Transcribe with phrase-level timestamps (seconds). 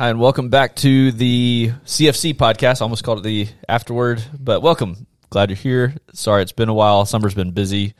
[0.00, 2.80] Hi, and welcome back to the CFC podcast.
[2.80, 5.06] I Almost called it the afterward, but welcome.
[5.28, 5.94] Glad you're here.
[6.14, 7.04] Sorry, it's been a while.
[7.04, 7.92] Summer's been busy.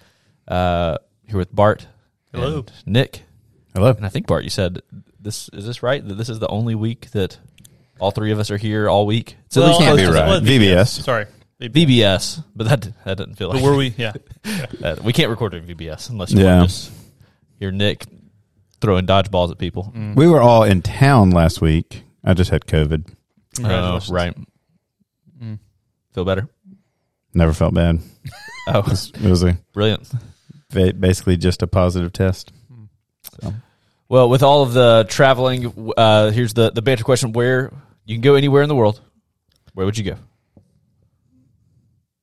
[0.48, 1.86] Uh, here with Bart.
[2.32, 2.60] Hello.
[2.60, 3.24] and Nick.
[3.74, 3.90] Hello.
[3.90, 4.80] And I think Bart, you said
[5.21, 6.02] this is this right?
[6.02, 7.38] That this is the only week that
[7.99, 9.37] all three of us are here all week.
[9.44, 10.42] It's at Well, least can't be to right.
[10.42, 10.42] that.
[10.42, 11.03] VBS.
[11.03, 11.26] Sorry.
[11.60, 13.88] VBS, but that that doesn't feel like But were we?
[13.98, 14.14] Yeah.
[14.80, 15.01] that.
[15.04, 16.60] We can't record in VBS unless you Yeah.
[16.60, 16.92] want to just
[17.59, 18.06] hear Nick
[18.80, 19.92] throwing dodgeballs at people.
[20.15, 22.02] We were all in town last week.
[22.24, 23.12] I just had COVID.
[23.64, 24.34] Oh, right.
[25.42, 25.59] Mm.
[26.12, 26.48] Feel better?
[27.34, 28.01] Never felt bad.
[28.68, 30.09] Oh, It was a brilliant.
[30.70, 32.52] ba- basically just a positive test.
[34.09, 37.73] Well, with all of the traveling, uh, here's the the banter question: Where
[38.04, 39.01] you can go anywhere in the world,
[39.74, 40.16] where would you go?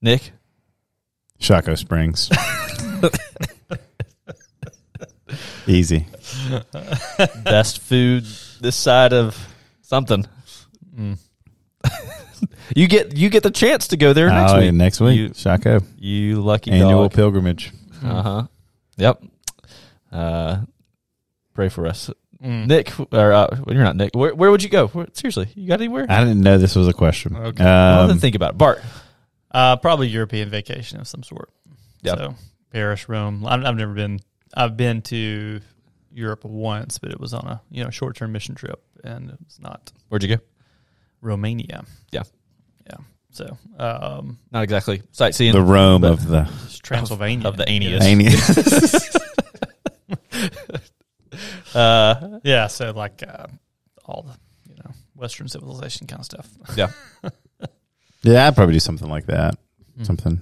[0.01, 0.31] Nick,
[1.39, 2.29] Shaco Springs.
[5.67, 6.05] Easy.
[7.43, 8.23] best food
[8.61, 9.37] this side of
[9.81, 10.25] something.
[12.75, 14.65] you get you get the chance to go there next Oh, week.
[14.65, 15.17] yeah, next week.
[15.17, 15.83] You, Shaco.
[15.97, 17.13] you lucky Annual dog.
[17.13, 17.71] pilgrimage.
[18.03, 18.43] Uh huh.
[18.97, 19.23] Yep.
[20.11, 20.57] Uh,
[21.53, 22.09] pray for us,
[22.43, 22.67] Mm.
[22.67, 22.91] Nick.
[23.11, 24.11] Or uh, well, you're not Nick.
[24.15, 24.87] Where where would you go?
[24.87, 26.05] Where, seriously, you got anywhere?
[26.07, 27.35] I didn't know this was a question.
[27.35, 27.63] Okay.
[27.63, 28.57] well, Um, then think about it.
[28.59, 28.81] Bart.
[29.51, 31.49] Uh, probably European vacation of some sort.
[32.03, 32.17] Yep.
[32.17, 32.35] So
[32.71, 33.45] Paris, Rome.
[33.45, 34.19] I've, I've never been.
[34.53, 35.61] I've been to
[36.11, 39.37] Europe once, but it was on a you know short term mission trip, and it
[39.43, 40.41] was not Where'd you go?
[41.21, 41.83] Romania.
[42.11, 42.23] Yeah.
[42.89, 42.97] Yeah.
[43.31, 45.53] So um, Not exactly sightseeing.
[45.53, 46.49] the Rome of the
[46.81, 48.03] Transylvania of the Aeneas.
[48.05, 49.17] Aeneas.
[51.75, 52.67] Uh, Yeah.
[52.67, 53.47] So like uh,
[54.05, 54.37] all the
[54.71, 56.49] you know Western civilization kind of stuff.
[56.75, 56.89] yeah.
[58.23, 59.55] yeah, I'd probably do something like that.
[59.97, 60.03] Hmm.
[60.03, 60.41] Something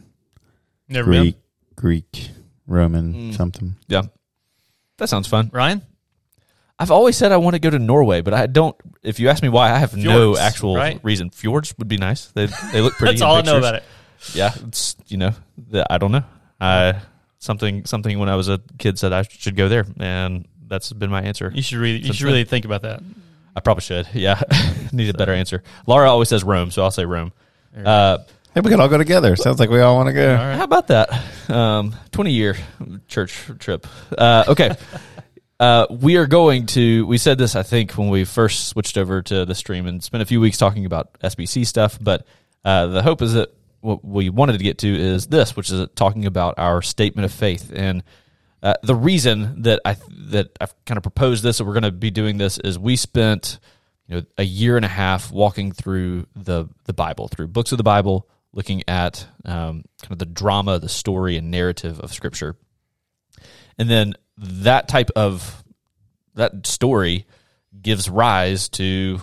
[0.87, 1.35] Never Greek,
[1.75, 2.29] Greek,
[2.67, 3.35] Roman, Mm.
[3.35, 3.75] something.
[3.87, 4.03] Yeah.
[4.97, 5.49] That sounds fun.
[5.53, 5.81] Ryan.
[6.77, 8.75] I've always said I want to go to Norway, but I don't.
[9.01, 10.99] If you ask me why, I have no actual right?
[11.03, 11.29] reason.
[11.29, 12.25] Fjords would be nice.
[12.27, 13.13] They they look pretty.
[13.13, 13.83] That's in all I know about it.
[14.33, 16.23] Yeah, it's you know, the, I don't know.
[16.59, 16.99] I
[17.39, 21.09] something something when I was a kid said I should go there, and that's been
[21.11, 21.49] my answer.
[21.53, 21.99] You should really.
[21.99, 23.01] You Since should really think about that.
[23.55, 24.07] I probably should.
[24.13, 24.41] Yeah,
[24.91, 25.63] need a better answer.
[25.87, 27.31] Laura always says Rome, so I'll say Rome.
[27.85, 28.17] Uh,
[28.55, 29.35] Hey, we could all go together.
[29.35, 30.29] Sounds like we all want to go.
[30.29, 30.55] All right.
[30.55, 31.09] How about that?
[31.49, 32.55] Um, 20 year
[33.09, 33.85] church trip.
[34.17, 34.71] Uh, okay.
[35.59, 39.21] uh, we are going to, we said this, I think, when we first switched over
[39.23, 41.99] to the stream and spent a few weeks talking about SBC stuff.
[41.99, 42.25] But
[42.63, 45.89] uh, the hope is that what we wanted to get to is this, which is
[45.93, 47.73] talking about our statement of faith.
[47.75, 48.03] And
[48.63, 49.97] uh, the reason that I
[50.29, 52.95] that I've kind of proposed this, that we're going to be doing this, is we
[52.95, 53.59] spent
[54.07, 57.77] you know a year and a half walking through the the Bible, through books of
[57.77, 62.55] the Bible, looking at um, kind of the drama, the story, and narrative of Scripture,
[63.77, 65.63] and then that type of
[66.33, 67.27] that story
[67.81, 69.19] gives rise to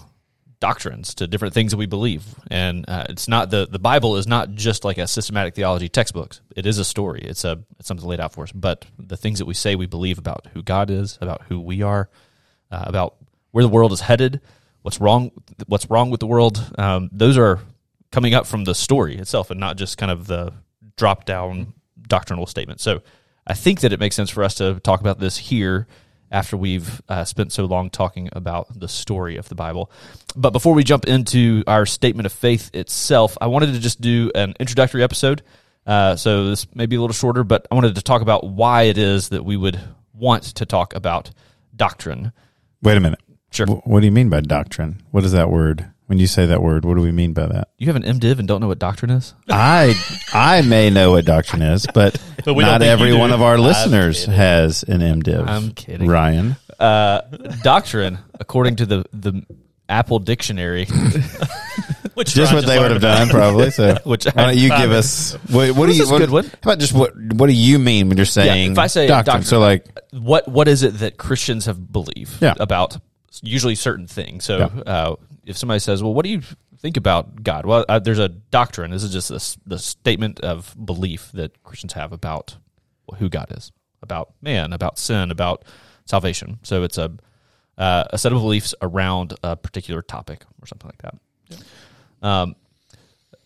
[0.60, 2.24] doctrines to different things that we believe.
[2.48, 6.36] And uh, it's not the the bible is not just like a systematic theology textbook
[6.54, 7.20] it is a story.
[7.22, 8.52] It's a it's something laid out for us.
[8.52, 11.82] But the things that we say we believe about who god is about who we
[11.82, 12.08] are
[12.70, 13.16] uh, about
[13.50, 14.40] where the world is headed
[14.82, 15.32] what's wrong
[15.66, 17.60] what's wrong with the world um, those are
[18.12, 20.52] coming up from the story itself and not just kind of the
[20.96, 21.72] drop down
[22.06, 23.00] doctrinal statement so
[23.46, 25.86] i think that it makes sense for us to talk about this here
[26.30, 29.90] after we've uh, spent so long talking about the story of the Bible.
[30.34, 34.32] But before we jump into our statement of faith itself, I wanted to just do
[34.34, 35.42] an introductory episode.
[35.86, 38.84] Uh, so this may be a little shorter, but I wanted to talk about why
[38.84, 39.78] it is that we would
[40.14, 41.30] want to talk about
[41.76, 42.32] doctrine.
[42.80, 43.20] Wait a minute.
[43.50, 43.66] Sure.
[43.66, 45.02] Wh- What do you mean by doctrine?
[45.10, 45.91] What is that word?
[46.06, 47.68] When you say that word, what do we mean by that?
[47.78, 49.34] You have an MDiv and don't know what doctrine is?
[49.48, 49.94] I
[50.34, 54.20] I may know what doctrine is, but, But we don't every one of our listeners
[54.20, 54.34] kidding.
[54.34, 55.46] has an MDiv.
[55.46, 56.08] I'm kidding.
[56.08, 56.56] Ryan.
[56.78, 57.20] Uh,
[57.62, 59.42] doctrine, according to the, the
[59.88, 60.86] Apple Dictionary,
[62.14, 63.70] Which Just Ryan what they would have done, probably.
[63.70, 66.06] So, which why don't you I- give us what, what do you?
[66.10, 66.44] What, good one.
[66.44, 67.12] How about just what?
[67.16, 68.72] What do you mean when you're saying?
[68.72, 72.42] if I say doctrine, doctrine, so like what what is it that Christians have believed
[72.42, 72.54] Yeah.
[72.60, 72.98] about
[73.40, 74.44] usually certain things?
[74.44, 74.66] So Yeah.
[74.92, 76.42] uh, if somebody says, "Well, what do you
[76.78, 78.90] think about God?" Well, uh, there's a doctrine.
[78.90, 82.56] This is just this the statement of belief that Christians have about
[83.18, 83.72] who God is,
[84.02, 85.64] about man, about sin, about
[86.06, 86.58] salvation.
[86.62, 87.12] So it's a
[87.78, 92.26] uh, a set of beliefs around a particular topic or something like that.
[92.26, 92.56] Um,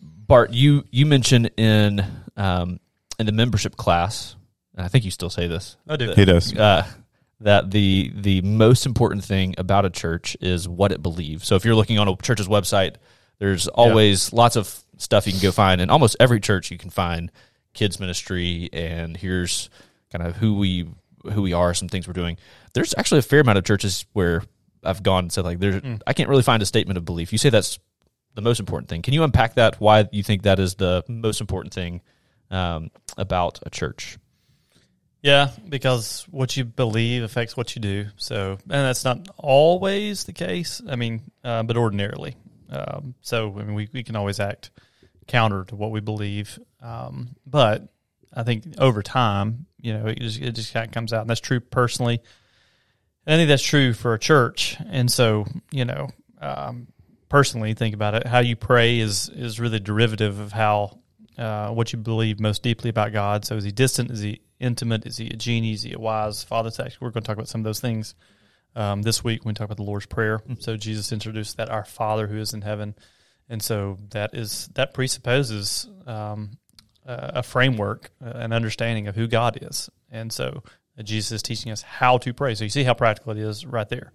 [0.01, 2.05] Bart, you you mentioned in
[2.35, 2.79] um,
[3.17, 4.35] in the membership class,
[4.75, 6.13] and I think you still say this I do.
[6.13, 6.55] he does.
[6.55, 6.85] uh,
[7.39, 11.47] that the the most important thing about a church is what it believes.
[11.47, 12.95] So if you're looking on a church's website,
[13.39, 15.79] there's always lots of stuff you can go find.
[15.79, 17.31] In almost every church, you can find
[17.73, 19.69] kids ministry, and here's
[20.11, 20.87] kind of who we
[21.31, 22.37] who we are, some things we're doing.
[22.73, 24.43] There's actually a fair amount of churches where
[24.83, 27.31] I've gone and said like there's I can't really find a statement of belief.
[27.31, 27.79] You say that's
[28.33, 29.01] the most important thing.
[29.01, 29.79] Can you unpack that?
[29.79, 32.01] Why you think that is the most important thing
[32.49, 34.17] um, about a church?
[35.21, 38.05] Yeah, because what you believe affects what you do.
[38.17, 40.81] So, and that's not always the case.
[40.87, 42.35] I mean, uh, but ordinarily.
[42.69, 44.69] Um, so, I mean, we, we can always act
[45.27, 46.59] counter to what we believe.
[46.81, 47.87] Um, but
[48.33, 51.21] I think over time, you know, it just, it just kind of comes out.
[51.21, 52.21] And that's true personally.
[53.25, 54.77] And I think that's true for a church.
[54.89, 56.09] And so, you know,
[56.39, 56.87] um,
[57.27, 58.27] personally, think about it.
[58.27, 60.99] How you pray is, is really derivative of how,
[61.37, 63.45] uh, what you believe most deeply about God.
[63.45, 64.11] So, is he distant?
[64.11, 65.05] Is he intimate?
[65.05, 65.73] Is he a genie?
[65.73, 66.69] Is he a wise father?
[66.69, 66.99] Text.
[67.01, 68.15] We're going to talk about some of those things
[68.75, 70.41] um, this week when we talk about the Lord's Prayer.
[70.59, 72.95] So Jesus introduced that our Father who is in heaven,
[73.49, 76.51] and so that is that presupposes um,
[77.05, 80.63] a framework, uh, an understanding of who God is, and so
[80.97, 82.55] uh, Jesus is teaching us how to pray.
[82.55, 84.11] So you see how practical it is right there.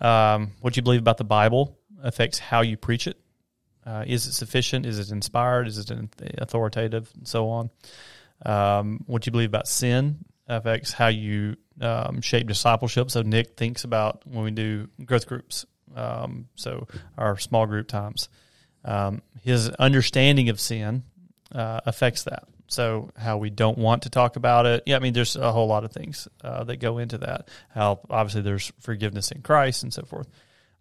[0.00, 3.18] Um, what you believe about the Bible affects how you preach it.
[3.84, 4.86] Uh, is it sufficient?
[4.86, 5.66] Is it inspired?
[5.66, 5.90] Is it
[6.38, 7.10] authoritative?
[7.16, 7.70] And so on.
[8.44, 13.10] Um, what you believe about sin affects how you um, shape discipleship.
[13.10, 16.86] So Nick thinks about when we do growth groups, um, so
[17.16, 18.28] our small group times.
[18.84, 21.02] Um, his understanding of sin
[21.52, 22.44] uh, affects that.
[22.68, 24.82] So how we don't want to talk about it.
[24.86, 27.48] Yeah, I mean, there's a whole lot of things uh, that go into that.
[27.70, 30.28] How obviously there's forgiveness in Christ and so forth.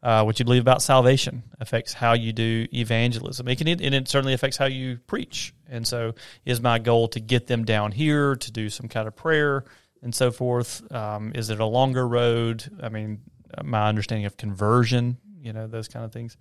[0.08, 3.46] Uh, what you believe about salvation affects how you do evangelism.
[3.50, 5.54] It can, and it certainly affects how you preach.
[5.68, 6.16] And so,
[6.46, 9.66] is my goal to get them down here to do some kind of prayer
[10.02, 10.90] and so forth?
[10.94, 12.64] Um, is it a longer road?
[12.82, 13.20] I mean,
[13.66, 16.38] my understanding of conversion, you know, those kind of things.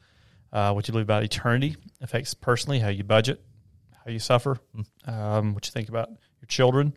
[0.52, 3.42] Uh, what you believe about eternity affects personally how you budget,
[4.04, 4.60] how you suffer,
[5.06, 6.96] um, what you think about your children,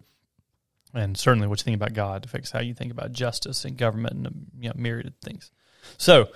[0.93, 4.27] and certainly what you think about God affects how you think about justice and government
[4.27, 5.49] and you know, myriad things.
[5.97, 6.29] So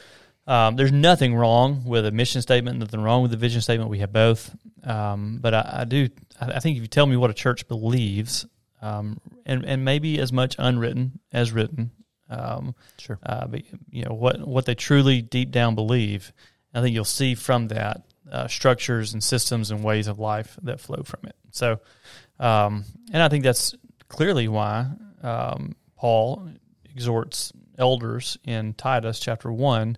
[0.48, 3.90] um, there's nothing wrong with a mission statement, nothing wrong with the vision statement.
[3.90, 4.56] We have both.
[4.84, 6.10] Um, but I, I do,
[6.40, 8.46] I, I think if you tell me what a church believes,
[8.82, 11.92] um, and, and maybe as much unwritten as written,
[12.30, 13.20] um, Sure.
[13.26, 16.34] uh, but you know what what they truly deep down believe.
[16.74, 18.02] I think you'll see from that
[18.32, 21.36] uh, structures and systems and ways of life that flow from it.
[21.52, 21.80] So,
[22.40, 23.76] um, and I think that's
[24.10, 24.88] clearly why
[25.22, 26.50] um, Paul
[26.94, 29.98] exhorts elders in Titus chapter one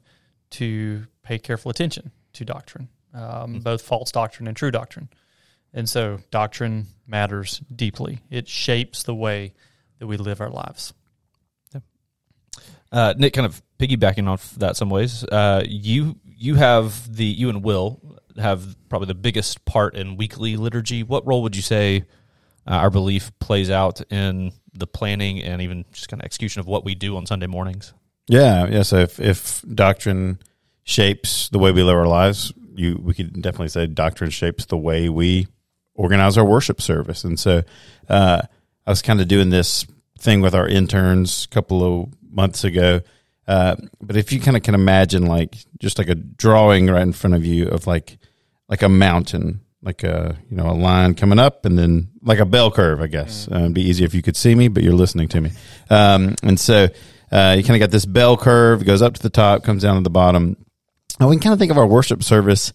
[0.57, 5.09] to pay careful attention to doctrine, um, both false doctrine and true doctrine.
[5.73, 8.19] And so, doctrine matters deeply.
[8.29, 9.53] It shapes the way
[9.99, 10.93] that we live our lives.
[12.91, 17.49] Uh, Nick, kind of piggybacking off that some ways, uh, you you have the you
[17.49, 17.99] and Will
[18.37, 21.03] have probably the biggest part in weekly liturgy.
[21.03, 22.05] What role would you say
[22.67, 26.67] uh, our belief plays out in the planning and even just kind of execution of
[26.67, 27.93] what we do on Sunday mornings?
[28.27, 28.81] Yeah, yeah.
[28.83, 30.39] So if, if doctrine
[30.83, 34.77] shapes the way we live our lives, you we could definitely say doctrine shapes the
[34.77, 35.47] way we
[35.93, 37.23] organize our worship service.
[37.23, 37.63] And so
[38.09, 38.41] uh,
[38.85, 39.85] I was kind of doing this
[40.19, 43.01] thing with our interns a couple of months ago.
[43.47, 47.13] Uh, but if you kind of can imagine like just like a drawing right in
[47.13, 48.17] front of you of like
[48.67, 52.45] like a mountain, like a you know a line coming up and then like a
[52.45, 53.47] bell curve, I guess.
[53.51, 55.51] Uh, it'd be easier if you could see me, but you're listening to me.
[55.89, 56.87] Um, and so
[57.35, 59.97] uh, you kind of got this bell curve, goes up to the top, comes down
[59.97, 60.55] to the bottom.
[61.19, 62.71] And we can kind of think of our worship service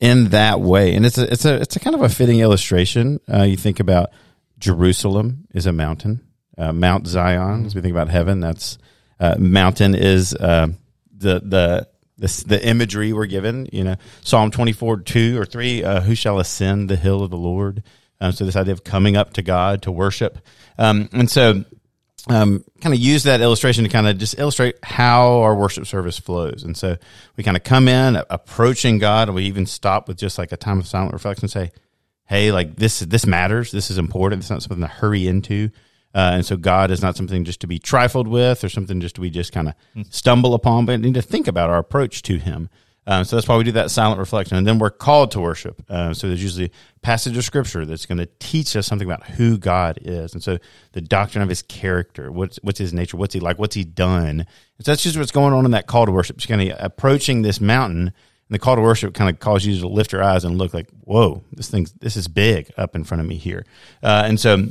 [0.00, 3.20] in that way, and it's a it's a it's a kind of a fitting illustration.
[3.32, 4.10] Uh, you think about
[4.58, 6.26] Jerusalem is a mountain,
[6.58, 7.66] uh, Mount Zion.
[7.66, 8.78] As we think about heaven, that's
[9.20, 10.68] uh, mountain is uh,
[11.16, 11.88] the the
[12.18, 13.68] the the imagery we're given.
[13.72, 15.84] You know, Psalm twenty four two or three.
[15.84, 17.84] Uh, Who shall ascend the hill of the Lord?
[18.20, 20.38] Um, so this idea of coming up to God to worship,
[20.78, 21.64] um, and so
[22.28, 26.18] um, kind of use that illustration to kind of just illustrate how our worship service
[26.18, 26.62] flows.
[26.64, 26.96] And so
[27.36, 30.56] we kind of come in approaching God, and we even stop with just like a
[30.56, 31.70] time of silent reflection and say,
[32.24, 33.70] "Hey, like this this matters.
[33.70, 34.42] This is important.
[34.42, 35.70] It's not something to hurry into."
[36.14, 39.14] Uh, and so God is not something just to be trifled with or something just
[39.14, 39.74] to we just kind of
[40.10, 42.68] stumble upon, but need to think about our approach to Him.
[43.06, 44.56] Um, so that's why we do that silent reflection.
[44.56, 45.82] And then we're called to worship.
[45.88, 49.24] Uh, so there's usually a passage of scripture that's going to teach us something about
[49.24, 50.34] who God is.
[50.34, 50.58] And so
[50.92, 54.40] the doctrine of his character, what's, what's his nature, what's he like, what's he done.
[54.40, 54.46] And
[54.86, 56.36] so that's just what's going on in that call to worship.
[56.36, 58.00] Just kind of approaching this mountain.
[58.08, 60.74] And the call to worship kind of calls you to lift your eyes and look
[60.74, 63.64] like, whoa, this thing's, this is big up in front of me here.
[64.02, 64.66] Uh, and so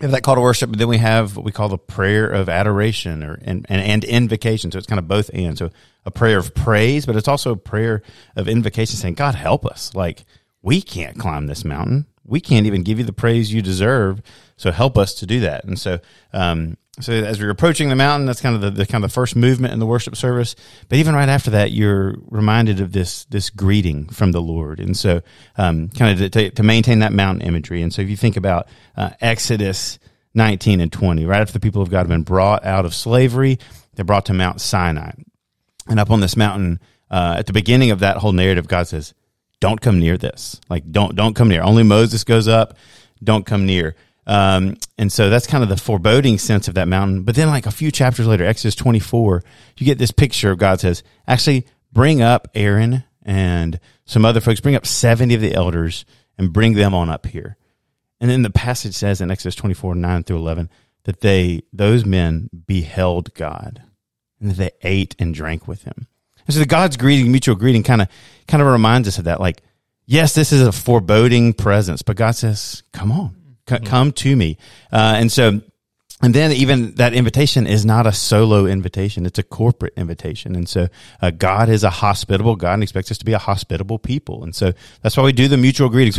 [0.00, 2.48] have that call to worship, but then we have what we call the prayer of
[2.48, 4.70] adoration or and, and, and invocation.
[4.70, 5.56] So it's kind of both and.
[5.58, 5.70] So
[6.04, 8.02] a prayer of praise, but it's also a prayer
[8.36, 9.94] of invocation saying, God help us.
[9.94, 10.24] Like
[10.62, 12.06] we can't climb this mountain.
[12.24, 14.22] We can't even give you the praise you deserve.
[14.56, 15.64] So help us to do that.
[15.64, 16.00] And so
[16.32, 19.14] um, so as we're approaching the mountain, that's kind of the, the kind of the
[19.14, 20.56] first movement in the worship service.
[20.88, 24.96] But even right after that, you're reminded of this this greeting from the Lord, and
[24.96, 25.20] so
[25.56, 27.82] um, kind of to, to, maintain that mountain imagery.
[27.82, 28.66] And so if you think about
[28.96, 29.98] uh, Exodus
[30.34, 33.58] 19 and 20, right after the people of God have been brought out of slavery,
[33.94, 35.12] they're brought to Mount Sinai,
[35.88, 36.80] and up on this mountain,
[37.10, 39.14] uh, at the beginning of that whole narrative, God says,
[39.60, 40.60] "Don't come near this.
[40.68, 42.76] Like don't don't come near." Only Moses goes up.
[43.22, 43.94] Don't come near.
[44.26, 47.22] Um, and so that's kind of the foreboding sense of that mountain.
[47.22, 49.42] But then, like a few chapters later, Exodus 24,
[49.78, 54.60] you get this picture of God says, actually, bring up Aaron and some other folks,
[54.60, 56.04] bring up 70 of the elders
[56.38, 57.56] and bring them on up here.
[58.20, 60.70] And then the passage says in Exodus 24, 9 through 11,
[61.04, 63.82] that they, those men beheld God
[64.38, 66.06] and that they ate and drank with him.
[66.46, 68.08] And so the God's greeting, mutual greeting kind of,
[68.46, 69.40] kind of reminds us of that.
[69.40, 69.62] Like,
[70.04, 73.39] yes, this is a foreboding presence, but God says, come on
[73.78, 73.84] mm-hmm.
[73.84, 74.56] come to me.
[74.92, 75.60] Uh, and so,
[76.22, 80.54] and then even that invitation is not a solo invitation; it's a corporate invitation.
[80.54, 80.88] And so,
[81.22, 84.42] uh, God is a hospitable God and expects us to be a hospitable people.
[84.42, 84.72] And so
[85.02, 86.18] that's why we do the mutual greetings.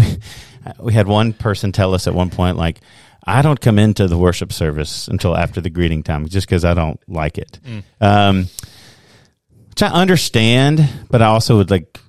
[0.80, 2.80] we had one person tell us at one point, like,
[3.26, 6.74] I don't come into the worship service until after the greeting time, just because I
[6.74, 7.60] don't like it.
[7.64, 7.84] Mm.
[8.02, 8.48] Um,
[9.70, 12.00] which I understand, but I also would like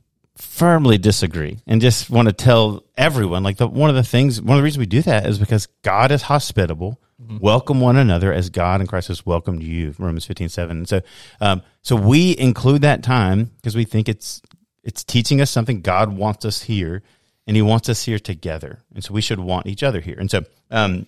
[0.43, 4.57] firmly disagree and just want to tell everyone like the one of the things one
[4.57, 7.01] of the reasons we do that is because God is hospitable.
[7.23, 7.39] Mm-hmm.
[7.39, 9.95] Welcome one another as God and Christ has welcomed you.
[9.99, 10.79] Romans fifteen seven.
[10.79, 11.01] And so
[11.41, 14.43] um, so we include that time because we think it's
[14.83, 17.03] it's teaching us something God wants us here
[17.47, 18.81] and he wants us here together.
[18.95, 20.17] And so we should want each other here.
[20.19, 21.07] And so um,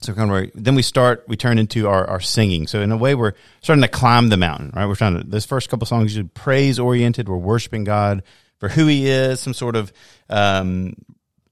[0.00, 2.66] so kind of then we start, we turn into our, our singing.
[2.66, 4.86] So in a way, we're starting to climb the mountain, right?
[4.86, 7.28] We're trying to, this first couple songs, you praise oriented.
[7.28, 8.22] We're worshiping God
[8.60, 9.92] for who he is, some sort of
[10.28, 10.94] um,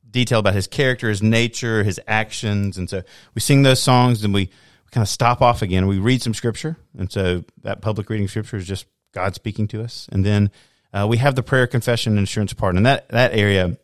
[0.08, 2.78] detail about his character, his nature, his actions.
[2.78, 3.02] And so
[3.34, 5.86] we sing those songs and we, we kind of stop off again.
[5.86, 6.76] We read some scripture.
[6.96, 10.08] And so that public reading scripture is just God speaking to us.
[10.12, 10.50] And then
[10.92, 12.76] uh, we have the prayer, confession, and assurance part.
[12.76, 13.78] And that, that area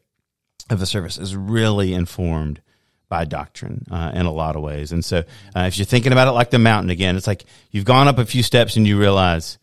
[0.71, 2.61] of the service is really informed
[3.09, 4.93] by doctrine uh, in a lot of ways.
[4.93, 7.85] And so uh, if you're thinking about it like the mountain again, it's like you've
[7.85, 9.59] gone up a few steps and you realize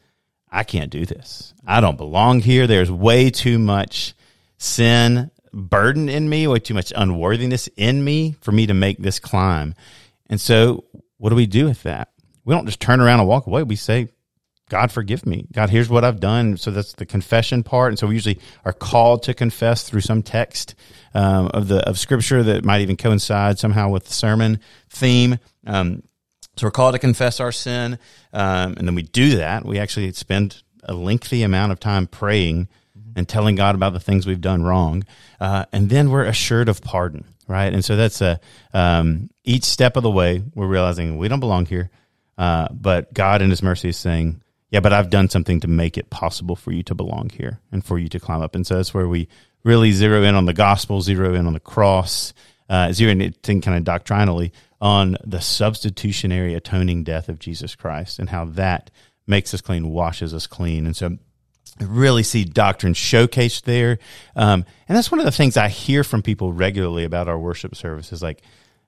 [0.51, 1.53] I can't do this.
[1.65, 2.67] I don't belong here.
[2.67, 4.13] There's way too much
[4.57, 9.19] sin burden in me, way too much unworthiness in me for me to make this
[9.19, 9.75] climb.
[10.29, 10.85] And so,
[11.17, 12.09] what do we do with that?
[12.45, 13.63] We don't just turn around and walk away.
[13.63, 14.09] We say,
[14.69, 15.45] God, forgive me.
[15.51, 16.55] God, here's what I've done.
[16.55, 17.91] So that's the confession part.
[17.91, 20.75] And so we usually are called to confess through some text
[21.13, 25.39] um, of the of Scripture that might even coincide somehow with the sermon theme.
[25.67, 26.03] Um,
[26.61, 27.97] so we're called to confess our sin,
[28.33, 29.65] um, and then we do that.
[29.65, 32.67] We actually spend a lengthy amount of time praying
[33.15, 35.03] and telling God about the things we've done wrong,
[35.39, 37.73] uh, and then we're assured of pardon, right?
[37.73, 38.39] And so that's a
[38.75, 41.89] um, each step of the way we're realizing we don't belong here,
[42.37, 45.97] uh, but God in His mercy is saying, "Yeah, but I've done something to make
[45.97, 48.75] it possible for you to belong here and for you to climb up." And so
[48.75, 49.29] that's where we
[49.63, 52.35] really zero in on the gospel, zero in on the cross,
[52.69, 58.29] uh, zero in kind of doctrinally on the substitutionary atoning death of Jesus Christ and
[58.29, 58.89] how that
[59.27, 60.87] makes us clean, washes us clean.
[60.87, 61.17] And so
[61.79, 63.99] I really see doctrine showcased there.
[64.35, 67.75] Um, and that's one of the things I hear from people regularly about our worship
[67.75, 68.41] service is like,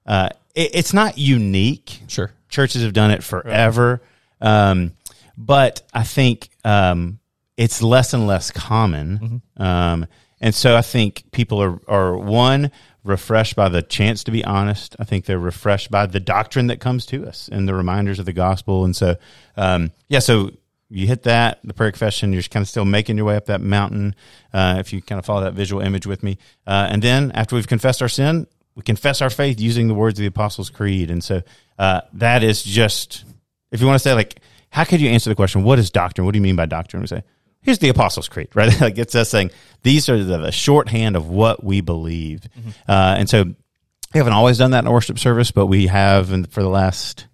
[0.05, 2.01] uh, it, it's not unique.
[2.07, 2.31] Sure.
[2.49, 4.01] Churches have done it forever.
[4.41, 4.69] Right.
[4.71, 4.93] Um,
[5.37, 7.19] but I think um,
[7.55, 9.41] it's less and less common.
[9.57, 9.63] Mm-hmm.
[9.63, 10.07] Um,
[10.41, 12.71] and so I think people are, are one,
[13.03, 14.95] refreshed by the chance to be honest.
[14.99, 18.25] I think they're refreshed by the doctrine that comes to us and the reminders of
[18.25, 18.85] the gospel.
[18.85, 19.15] And so,
[19.57, 20.51] um, yeah, so
[20.89, 23.61] you hit that, the prayer confession, you're kind of still making your way up that
[23.61, 24.15] mountain.
[24.53, 26.37] Uh, if you kind of follow that visual image with me.
[26.67, 30.17] Uh, and then after we've confessed our sin, we confess our faith using the words
[30.19, 31.11] of the Apostles' Creed.
[31.11, 31.41] And so
[31.77, 33.25] uh, that is just,
[33.71, 36.25] if you want to say, like, how could you answer the question, what is doctrine?
[36.25, 37.01] What do you mean by doctrine?
[37.01, 37.23] We say,
[37.63, 38.79] here's the Apostles' Creed, right?
[38.79, 39.51] like it's us saying
[39.81, 42.41] these are the, the shorthand of what we believe.
[42.57, 42.69] Mm-hmm.
[42.87, 46.31] Uh, and so we haven't always done that in a worship service, but we have
[46.31, 47.27] in, for the last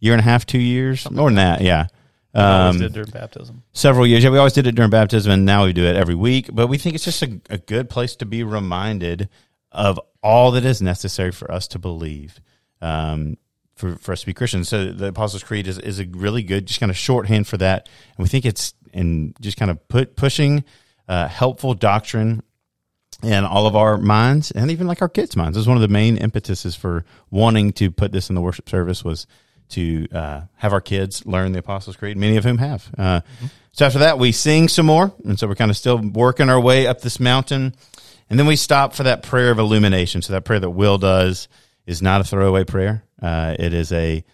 [0.00, 1.60] year and a half, two years, Something more than that.
[1.60, 1.86] Yeah.
[2.34, 3.62] Um, did during baptism.
[3.72, 4.24] Several years.
[4.24, 6.48] Yeah, we always did it during baptism, and now we do it every week.
[6.50, 9.28] But we think it's just a, a good place to be reminded
[9.70, 12.40] of all that is necessary for us to believe.
[12.80, 13.36] Um,
[13.74, 14.68] for, for us to be Christians.
[14.68, 17.88] So the Apostles' Creed is, is a really good, just kind of shorthand for that.
[18.16, 20.64] And we think it's in just kind of put pushing
[21.08, 22.42] uh, helpful doctrine
[23.22, 25.56] in all of our minds and even like our kids' minds.
[25.56, 28.68] This is one of the main impetuses for wanting to put this in the worship
[28.68, 29.26] service was
[29.70, 32.90] to uh, have our kids learn the Apostles' Creed, many of whom have.
[32.98, 33.46] Uh, mm-hmm.
[33.72, 35.14] So after that, we sing some more.
[35.24, 37.74] And so we're kind of still working our way up this mountain.
[38.28, 40.20] And then we stop for that prayer of illumination.
[40.20, 41.48] So that prayer that Will does
[41.86, 43.04] is not a throwaway prayer.
[43.20, 44.24] Uh, it is a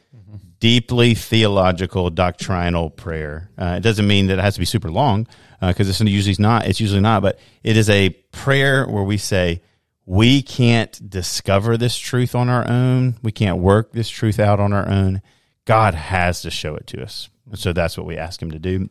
[0.61, 3.51] deeply theological, doctrinal prayer.
[3.59, 5.27] Uh, it doesn't mean that it has to be super long
[5.61, 6.67] because it's usually not.
[6.67, 9.63] It's usually not, but it is a prayer where we say
[10.07, 13.17] we can't discover this truth on our own.
[13.23, 15.21] We can't work this truth out on our own.
[15.65, 17.29] God has to show it to us.
[17.55, 18.89] So that's what we ask Him to do.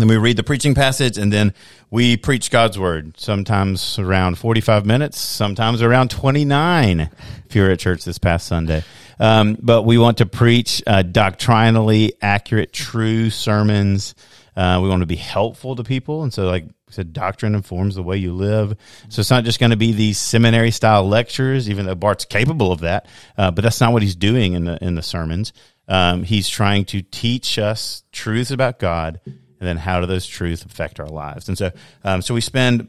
[0.00, 1.52] Then we read the preaching passage and then
[1.90, 7.10] we preach God's word, sometimes around 45 minutes, sometimes around 29
[7.44, 8.82] if you were at church this past Sunday.
[9.18, 14.14] Um, but we want to preach uh, doctrinally accurate, true sermons.
[14.56, 16.22] Uh, we want to be helpful to people.
[16.22, 18.74] And so, like I said, doctrine informs the way you live.
[19.10, 22.72] So it's not just going to be these seminary style lectures, even though Bart's capable
[22.72, 23.06] of that.
[23.36, 25.52] Uh, but that's not what he's doing in the, in the sermons.
[25.88, 29.20] Um, he's trying to teach us truths about God
[29.60, 31.48] and then how do those truths affect our lives?
[31.48, 31.70] And so,
[32.02, 32.88] um, so we spend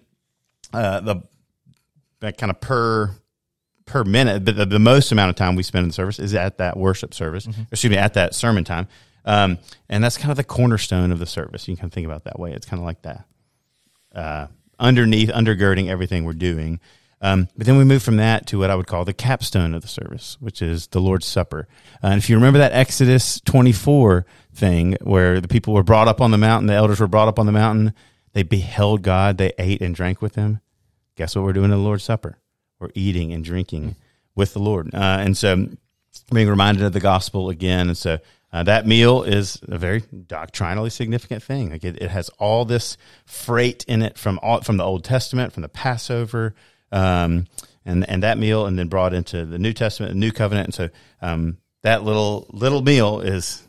[0.73, 1.21] uh, the
[2.33, 3.11] kind of per
[3.85, 6.33] per minute, but the, the, most amount of time we spend in the service is
[6.33, 7.45] at that worship service.
[7.45, 7.63] Mm-hmm.
[7.71, 8.87] Excuse me, at that sermon time,
[9.25, 9.57] um,
[9.89, 11.67] and that's kind of the cornerstone of the service.
[11.67, 12.53] You can kind of think about that way.
[12.53, 13.25] It's kind of like that
[14.15, 14.47] uh,
[14.79, 16.79] underneath, undergirding everything we're doing.
[17.21, 19.83] Um, but then we move from that to what I would call the capstone of
[19.83, 21.67] the service, which is the Lord's Supper.
[22.03, 26.19] Uh, and if you remember that Exodus 24 thing where the people were brought up
[26.19, 27.93] on the mountain, the elders were brought up on the mountain,
[28.33, 30.61] they beheld God, they ate and drank with him.
[31.15, 32.37] Guess what we're doing in the Lord's Supper?
[32.79, 33.95] We're eating and drinking
[34.35, 34.93] with the Lord.
[34.93, 35.67] Uh, and so
[36.33, 37.87] being reminded of the gospel again.
[37.87, 38.19] And so
[38.53, 41.69] uh, that meal is a very doctrinally significant thing.
[41.69, 45.53] Like it, it has all this freight in it from all, from the Old Testament,
[45.53, 46.55] from the Passover,
[46.91, 47.47] um,
[47.85, 50.73] and and that meal, and then brought into the New Testament, the New Covenant, and
[50.73, 50.89] so
[51.21, 53.63] um, that little little meal is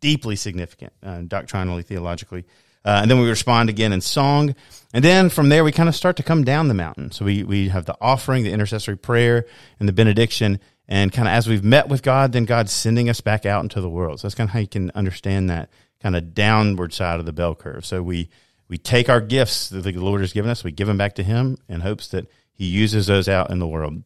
[0.00, 2.44] deeply significant, uh, doctrinally, theologically.
[2.84, 4.54] Uh, and then we respond again in song,
[4.94, 7.10] and then from there we kind of start to come down the mountain.
[7.10, 9.46] So we we have the offering, the intercessory prayer,
[9.80, 13.20] and the benediction, and kind of as we've met with God, then God's sending us
[13.20, 14.20] back out into the world.
[14.20, 15.70] So that's kind of how you can understand that
[16.00, 17.84] kind of downward side of the bell curve.
[17.84, 18.30] So we
[18.68, 21.22] we take our gifts that the Lord has given us, we give them back to
[21.22, 22.26] Him in hopes that
[22.58, 24.02] he uses those out in the world.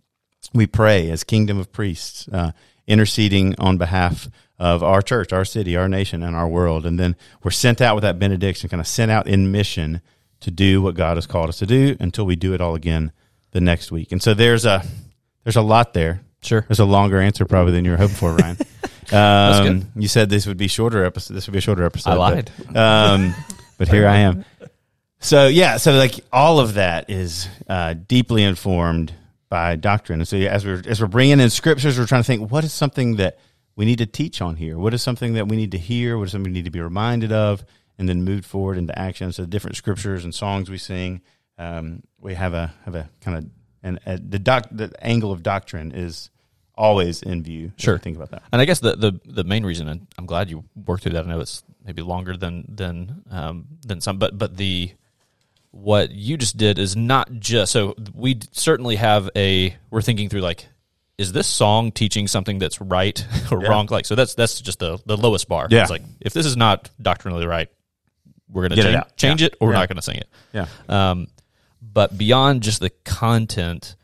[0.53, 2.53] We pray as kingdom of priests, uh,
[2.87, 6.85] interceding on behalf of our church, our city, our nation, and our world.
[6.85, 10.03] And then we're sent out with that benediction, kind of sent out in mission
[10.41, 13.13] to do what God has called us to do until we do it all again
[13.53, 14.13] the next week.
[14.13, 14.85] And so there's a
[15.45, 16.21] there's a lot there.
[16.43, 18.57] Sure, there's a longer answer probably than you were hoping for, Ryan.
[19.13, 21.35] um, you said this would be shorter episode.
[21.35, 22.11] This would be a shorter episode.
[22.11, 23.35] I lied, but, um,
[23.79, 24.45] but here I am.
[25.23, 29.15] So yeah, so like all of that is uh, deeply informed
[29.49, 30.21] by doctrine.
[30.21, 32.73] And so as we're as we're bringing in scriptures, we're trying to think what is
[32.73, 33.39] something that
[33.77, 34.77] we need to teach on here.
[34.77, 36.19] What is something that we need to hear?
[36.19, 37.65] What is something we need to be reminded of,
[37.99, 39.33] and then move forward into action.
[39.33, 41.23] So the different scriptures and songs we sing,
[41.57, 45.45] um, we have a have a kind of and uh, the doc the angle of
[45.45, 46.31] doctrine is
[46.75, 47.71] always in view.
[47.77, 48.43] Sure, think about that.
[48.53, 51.25] And I guess the, the the main reason, and I'm glad you worked through that.
[51.25, 54.91] I know it's maybe longer than than um, than some, but but the
[55.73, 60.43] what you just did is not just so we certainly have a we're thinking through
[60.43, 60.69] like
[61.17, 63.69] is this song teaching something that's right or yeah.
[63.69, 65.81] wrong like so that's that's just the the lowest bar yeah.
[65.81, 67.69] it's like if this is not doctrinally right
[68.51, 69.47] we're going to change, it, change yeah.
[69.47, 71.27] it or we're not going to sing it yeah um
[71.81, 73.97] but beyond just the content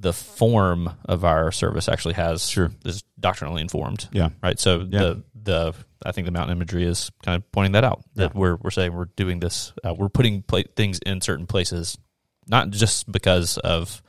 [0.00, 2.70] the form of our service actually has sure.
[2.84, 4.08] is doctrinally informed.
[4.12, 4.30] Yeah.
[4.42, 4.58] Right?
[4.58, 8.32] So the the I think the mountain imagery is kind of pointing that out that
[8.34, 8.40] yeah.
[8.40, 10.44] we're we're saying we're doing this uh, we're putting
[10.76, 11.98] things in certain places
[12.46, 14.02] not just because of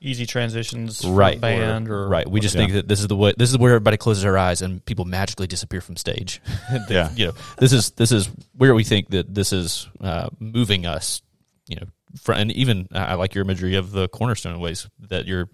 [0.00, 1.40] easy transitions right.
[1.40, 2.28] band or, or right.
[2.28, 2.62] We just yeah.
[2.62, 5.04] think that this is the way this is where everybody closes their eyes and people
[5.04, 6.40] magically disappear from stage.
[6.88, 7.10] Yeah.
[7.14, 11.22] you know this is this is where we think that this is uh, moving us
[11.68, 11.86] you know
[12.20, 15.48] for, and even I like your imagery of the cornerstone ways that you're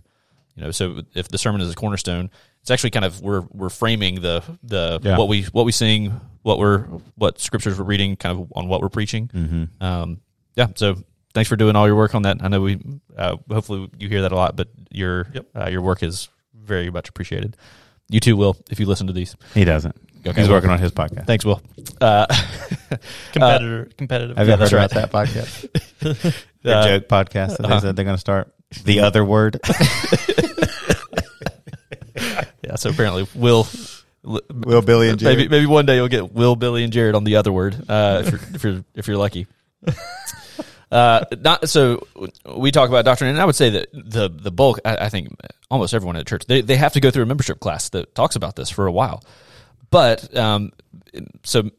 [0.57, 2.31] you know so if the sermon is a cornerstone
[2.69, 5.17] it's actually kind of we're we're framing the the yeah.
[5.17, 6.81] what we what we sing, what we're
[7.15, 9.29] what scriptures we're reading, kind of on what we're preaching.
[9.29, 9.83] Mm-hmm.
[9.83, 10.21] Um,
[10.55, 10.67] yeah.
[10.75, 10.97] So
[11.33, 12.43] thanks for doing all your work on that.
[12.43, 12.79] I know we
[13.17, 15.47] uh, hopefully you hear that a lot, but your yep.
[15.57, 17.57] uh, your work is very much appreciated.
[18.11, 19.35] You too, Will, if you listen to these.
[19.55, 19.97] He doesn't.
[20.27, 21.27] Okay, He's working on his podcast.
[21.27, 21.63] Thanks, Will.
[22.01, 22.27] Uh,
[23.33, 24.37] Competitor, uh, competitive.
[24.37, 26.35] Have you heard about that podcast?
[26.63, 27.75] the uh, joke podcast that uh-huh.
[27.75, 28.53] they said they're going to start.
[28.85, 29.61] The other word.
[32.69, 33.67] Yeah, so apparently Will
[34.23, 35.39] Will Billy and Jared.
[35.39, 38.23] Maybe maybe one day you'll get Will Billy and Jared on the other word uh,
[38.25, 39.47] if you're if you're if you're lucky.
[40.91, 42.07] Uh, not so
[42.57, 44.81] we talk about doctrine, and I would say that the the bulk.
[44.87, 45.29] I, I, think
[45.71, 48.37] almost everyone at church they they have to go through a membership class that talks
[48.37, 49.23] about this for a while.
[49.91, 50.73] But um,
[51.43, 51.71] so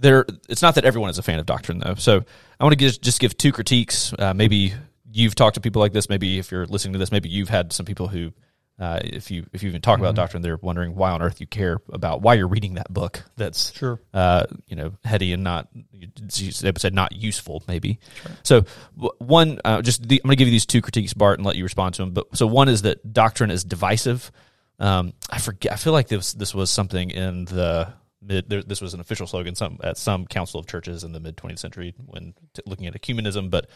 [0.00, 1.94] there, it's not that everyone is a fan of doctrine though.
[1.94, 2.24] So
[2.58, 4.12] I want to give, just give two critiques.
[4.18, 4.74] Uh, maybe
[5.12, 6.08] you've talked to people like this.
[6.08, 8.32] Maybe if you're listening to this, maybe you've had some people who
[8.78, 11.46] uh, if you if you even talk about doctrine, they're wondering why on earth you
[11.46, 13.22] care about why you're reading that book.
[13.36, 14.00] That's Sure.
[14.14, 17.98] uh, you know, heady and not, you said not useful, maybe.
[18.42, 18.64] So,
[18.96, 21.44] w- one, uh, just the, I'm going to give you these two critiques, Bart, and
[21.46, 22.12] let you respond to them.
[22.12, 24.32] But so, one is that doctrine is divisive.
[24.78, 25.72] Um, I forget.
[25.72, 28.48] I feel like this this was something in the mid.
[28.48, 31.36] There, this was an official slogan some at some council of churches in the mid
[31.36, 33.50] 20th century when t- looking at ecumenism.
[33.50, 33.68] But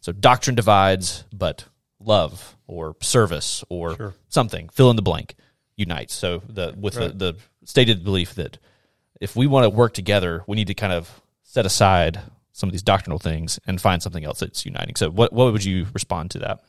[0.00, 1.64] so, doctrine divides, but
[2.00, 4.14] love or service or Sure.
[4.28, 5.34] something fill in the blank
[5.76, 6.12] unites.
[6.14, 7.16] So the with Right.
[7.16, 8.58] the, the stated belief that
[9.20, 12.20] if we want to work together, we need to kind of set aside
[12.52, 14.96] some of these doctrinal things and find something else that's uniting.
[14.96, 16.60] So, what what would you respond to that?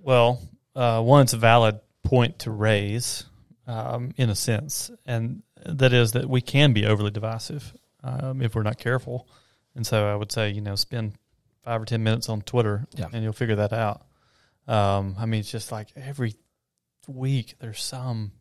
[0.00, 0.40] Well,
[0.74, 3.24] uh, one, it's a valid point to raise,
[3.68, 8.54] um, in a sense, and that is that we can be overly divisive um, if
[8.56, 9.28] we're not careful.
[9.76, 11.12] And so, I would say, you know, spend
[11.64, 13.06] five or ten minutes on Twitter, Yeah.
[13.12, 14.04] and you'll figure that out.
[14.66, 16.34] Um, I mean, it's just like every
[17.06, 18.32] week there's some.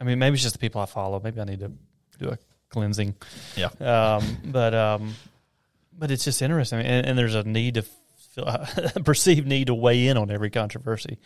[0.00, 1.20] I mean, maybe it's just the people I follow.
[1.22, 1.70] Maybe I need to
[2.18, 2.38] do a
[2.70, 3.14] cleansing.
[3.56, 3.68] Yeah.
[3.80, 5.14] Um, but um,
[5.96, 7.82] but it's just interesting, and, and there's a need to
[8.34, 11.18] feel a perceived need to weigh in on every controversy.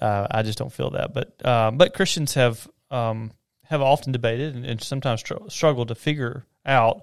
[0.00, 3.32] Uh, I just don't feel that, but um, but Christians have um,
[3.64, 7.02] have often debated and, and sometimes str- struggled to figure out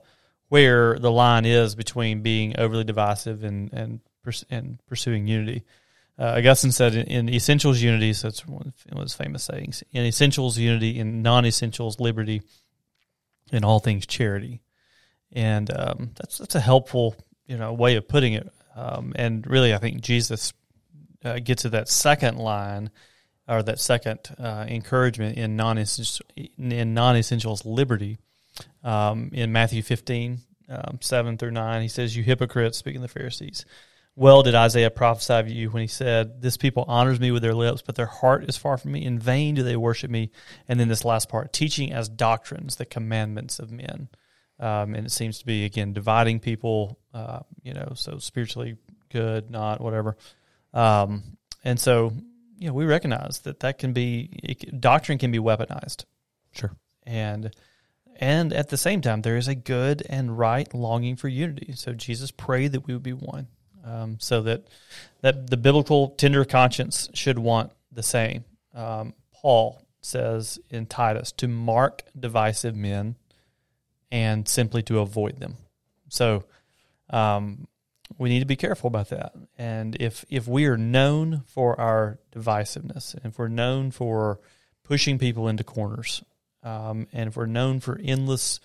[0.50, 4.00] where the line is between being overly divisive and and
[4.50, 5.64] and pursuing unity.
[6.18, 9.84] Uh, Augustine said in, in essentials unity, so it's one of his famous sayings.
[9.92, 12.44] In essentials unity, in non-essentials liberty,
[13.52, 14.62] in all things charity,
[15.32, 17.16] and um, that's that's a helpful
[17.48, 18.50] you know way of putting it.
[18.76, 20.54] Um, and really, I think Jesus
[21.26, 22.92] uh, gets to that second line
[23.54, 25.78] or that second uh, encouragement in non
[26.58, 28.18] in non essentials liberty
[28.84, 30.40] um, in Matthew fifteen
[30.70, 31.82] um, seven through nine.
[31.82, 33.66] He says, "You hypocrites," speaking of the Pharisees.
[34.16, 37.56] Well, did Isaiah prophesy of you when he said, This people honors me with their
[37.56, 39.04] lips, but their heart is far from me.
[39.04, 40.30] In vain do they worship me.
[40.68, 44.10] And then this last part, teaching as doctrines the commandments of men.
[44.60, 48.78] Um, and it seems to be, again, dividing people, uh, you know, so spiritually
[49.10, 50.16] good, not, whatever.
[50.76, 52.14] Um, and so,
[52.64, 56.06] you know, we recognize that that can be, it, doctrine can be weaponized.
[56.54, 56.72] Sure.
[57.06, 57.54] And,
[58.16, 61.74] and at the same time, there is a good and right longing for unity.
[61.74, 63.48] So Jesus prayed that we would be one
[63.84, 64.70] um, so that
[65.20, 68.46] that the biblical tender conscience should want the same.
[68.74, 73.18] Um, Paul says in Titus to mark divisive men
[74.10, 75.58] and simply to avoid them.
[76.08, 76.46] So
[77.10, 77.68] um,
[78.18, 79.34] we need to be careful about that.
[79.58, 84.40] And if if we are known for our divisiveness, and if we're known for
[84.84, 86.24] pushing people into corners,
[86.64, 88.60] um, and if we're known for endless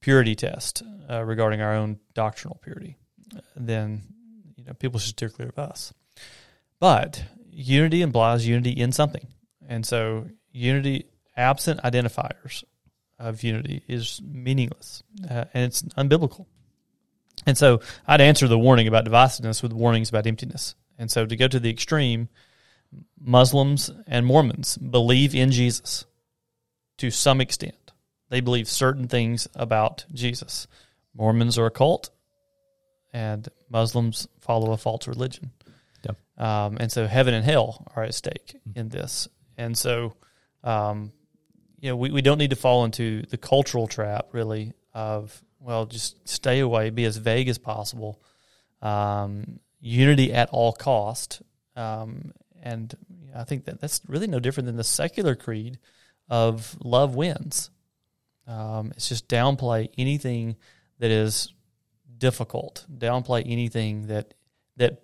[0.00, 2.96] purity tests uh, regarding our own doctrinal purity,
[3.56, 4.02] then
[4.56, 5.92] you know people should steer clear of us.
[6.78, 9.26] But unity implies unity in something,
[9.66, 12.64] and so unity absent identifiers
[13.18, 16.46] of unity is meaningless uh, and it's unbiblical.
[17.46, 20.74] And so I'd answer the warning about divisiveness with warnings about emptiness.
[20.98, 22.28] And so to go to the extreme,
[23.20, 26.04] Muslims and Mormons believe in Jesus
[26.98, 27.92] to some extent.
[28.30, 30.66] They believe certain things about Jesus.
[31.14, 32.10] Mormons are a cult,
[33.12, 35.52] and Muslims follow a false religion.
[36.04, 36.16] Yep.
[36.38, 39.28] Um, and so heaven and hell are at stake in this.
[39.56, 40.14] And so,
[40.64, 41.12] um,
[41.80, 45.86] you know, we, we don't need to fall into the cultural trap, really, of, well,
[45.86, 48.22] just stay away, be as vague as possible,
[48.82, 51.42] um, unity at all cost.
[51.74, 52.94] Um, and
[53.34, 55.78] I think that that's really no different than the secular creed
[56.28, 57.70] of love wins.
[58.46, 60.56] Um, it's just downplay anything
[60.98, 61.52] that is
[62.18, 64.34] difficult, downplay anything that
[64.76, 65.02] that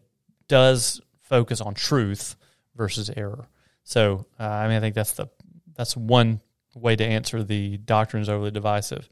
[0.49, 2.37] does focus on truth
[2.75, 3.49] versus error.
[3.85, 5.29] So, uh, I mean, I think that's the
[5.75, 6.41] that's one
[6.75, 9.09] way to answer the doctrines overly divisive.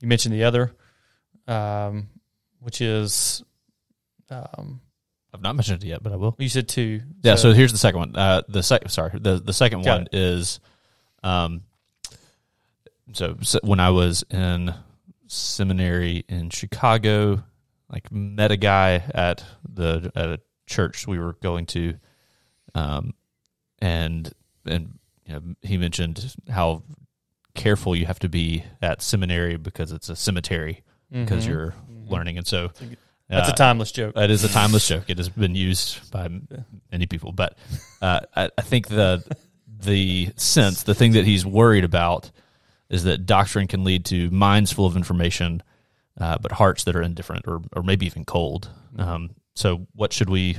[0.00, 0.72] You mentioned the other,
[1.48, 2.08] um,
[2.60, 3.42] which is,
[4.30, 4.80] um,
[5.34, 6.36] I've not mentioned it yet, but I will.
[6.38, 7.02] you said two.
[7.22, 7.36] Yeah.
[7.36, 8.16] So, here's the second one.
[8.16, 10.60] Uh, the sec- sorry, the the second Got one is,
[11.22, 11.62] um,
[13.12, 14.74] so, so when I was in
[15.26, 17.42] seminary in Chicago,
[17.90, 21.94] like met a guy at the at a church we were going to,
[22.74, 23.14] um,
[23.80, 24.30] and
[24.66, 26.82] and you know he mentioned how
[27.54, 31.48] careful you have to be at seminary because it's a cemetery because Mhm.
[31.48, 31.74] you're
[32.08, 32.70] learning, and so
[33.28, 34.14] that's uh, a timeless joke.
[34.14, 35.04] That is a timeless joke.
[35.08, 36.28] It has been used by
[36.90, 37.56] many people, but
[38.00, 39.22] uh, I, I think the
[39.66, 42.30] the sense, the thing that he's worried about,
[42.88, 45.62] is that doctrine can lead to minds full of information,
[46.20, 48.70] uh, but hearts that are indifferent or or maybe even cold.
[48.98, 50.56] Um, so, what should we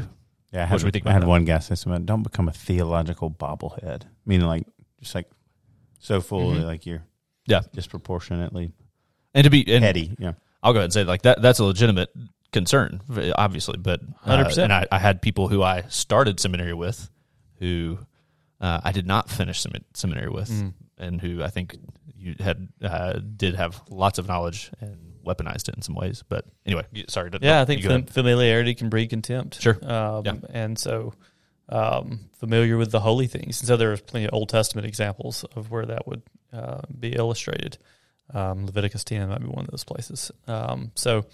[0.52, 1.30] Yeah, I What had, should we think I about had that?
[1.30, 2.06] one guess say something.
[2.06, 4.04] Don't become a theological bobblehead.
[4.24, 4.68] Meaning, like
[5.02, 5.28] just like
[6.00, 6.66] so full, Mhm.
[6.66, 7.04] like you're
[7.48, 7.62] Yeah.
[7.74, 8.72] disproportionately
[9.34, 10.15] And to be and heady.
[10.19, 11.41] Yeah, I'll go ahead and say like that.
[11.41, 12.10] That's a legitimate
[12.52, 13.02] concern,
[13.36, 13.78] obviously.
[13.78, 14.63] But uh, 100%.
[14.63, 17.10] and I, I had people who I started seminary with,
[17.60, 17.98] who
[18.62, 20.74] uh, I did not finish semi- seminary with, Mm.
[21.00, 21.76] and who I think
[22.15, 26.24] you had uh, did have lots of knowledge and weaponized it in some ways.
[26.30, 27.32] But anyway, sorry.
[27.32, 29.62] to- Yeah, I think fam- familiarity can breed contempt.
[29.62, 29.78] Sure.
[29.82, 30.34] Um, Yeah.
[30.50, 31.13] And so,
[31.69, 33.62] um, familiar with the holy things.
[33.62, 36.22] And so there's plenty of Old Testament examples of where that would
[36.54, 37.78] uh, be illustrated.
[38.34, 40.32] Um, Leviticus 10 might be one of those places.
[40.48, 41.26] Um, so,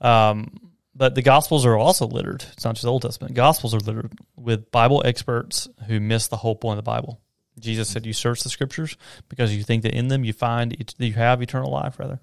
[0.00, 2.44] um, but the Gospels are also littered.
[2.52, 3.34] It's not just the Old Testament.
[3.34, 7.20] Gospels are littered with Bible experts who miss the whole point of the Bible.
[7.58, 8.96] Jesus said, "You search the Scriptures
[9.28, 12.20] because you think that in them you find you have eternal life, rather."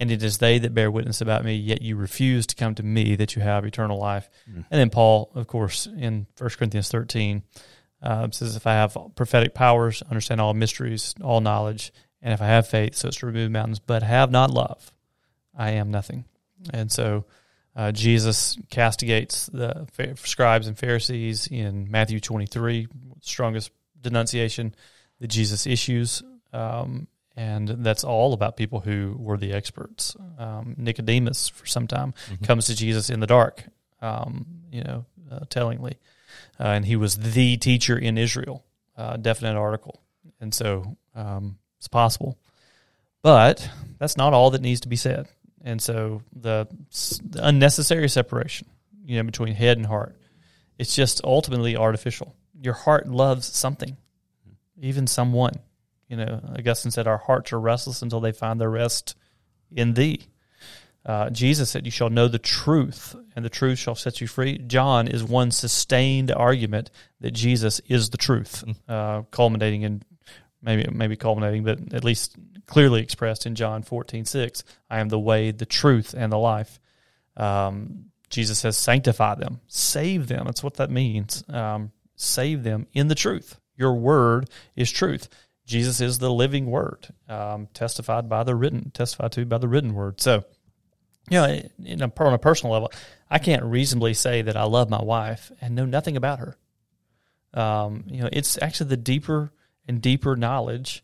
[0.00, 2.82] and it is they that bear witness about me, yet you refuse to come to
[2.82, 4.28] me that you have eternal life.
[4.70, 7.42] And then Paul, of course, in 1 Corinthians 13,
[8.02, 11.92] uh, says, If I have prophetic powers, understand all mysteries, all knowledge,
[12.24, 14.90] and if I have faith, so as to remove mountains, but have not love,
[15.56, 16.24] I am nothing.
[16.72, 17.26] And so
[17.76, 22.88] uh, Jesus castigates the scribes and Pharisees in Matthew 23,
[23.20, 24.74] strongest denunciation
[25.20, 26.22] that Jesus issues.
[26.52, 30.16] Um, and that's all about people who were the experts.
[30.38, 33.64] Um, Nicodemus, for some time, comes to Jesus in the dark,
[34.00, 35.98] um, you know, uh, tellingly,
[36.58, 38.64] uh, and he was the teacher in Israel.
[38.96, 40.00] Uh, definite article,
[40.40, 42.38] and so um, it's possible,
[43.20, 43.68] but
[43.98, 45.28] that's not all that needs to be said.
[45.62, 46.66] And so the,
[47.22, 48.68] the unnecessary separation,
[49.04, 50.16] you know, between head and heart,
[50.78, 52.34] it's just ultimately artificial.
[52.58, 53.98] Your heart loves something,
[54.80, 55.52] even someone.
[56.08, 59.14] You know, Augustine said, Our hearts are restless until they find their rest
[59.70, 60.26] in thee.
[61.04, 64.56] Uh, Jesus said, You shall know the truth, and the truth shall set you free.
[64.56, 70.02] John is one sustained argument that Jesus is the truth, uh, culminating in
[70.64, 74.64] maybe maybe culminating, but at least clearly expressed in John fourteen six.
[74.88, 76.80] I am the way, the truth, and the life.
[77.36, 80.46] Um, Jesus says, Sanctify them, save them.
[80.46, 81.44] That's what that means.
[81.48, 83.60] Um, save them in the truth.
[83.76, 85.28] Your word is truth.
[85.66, 89.94] Jesus is the living word, um, testified by the written, testified to by the written
[89.94, 90.20] word.
[90.20, 90.44] So,
[91.30, 92.92] you know, in a, on a personal level,
[93.30, 96.56] I can't reasonably say that I love my wife and know nothing about her.
[97.54, 99.52] Um, you know, it's actually the deeper
[99.86, 101.02] and deeper knowledge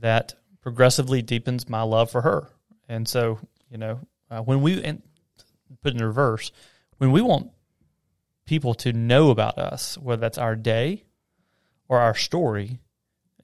[0.00, 2.48] that progressively deepens my love for her.
[2.88, 3.38] And so,
[3.70, 5.02] you know, uh, when we and
[5.82, 6.52] put in reverse,
[6.98, 7.50] when we want
[8.44, 11.04] people to know about us, whether that's our day
[11.88, 12.78] or our story,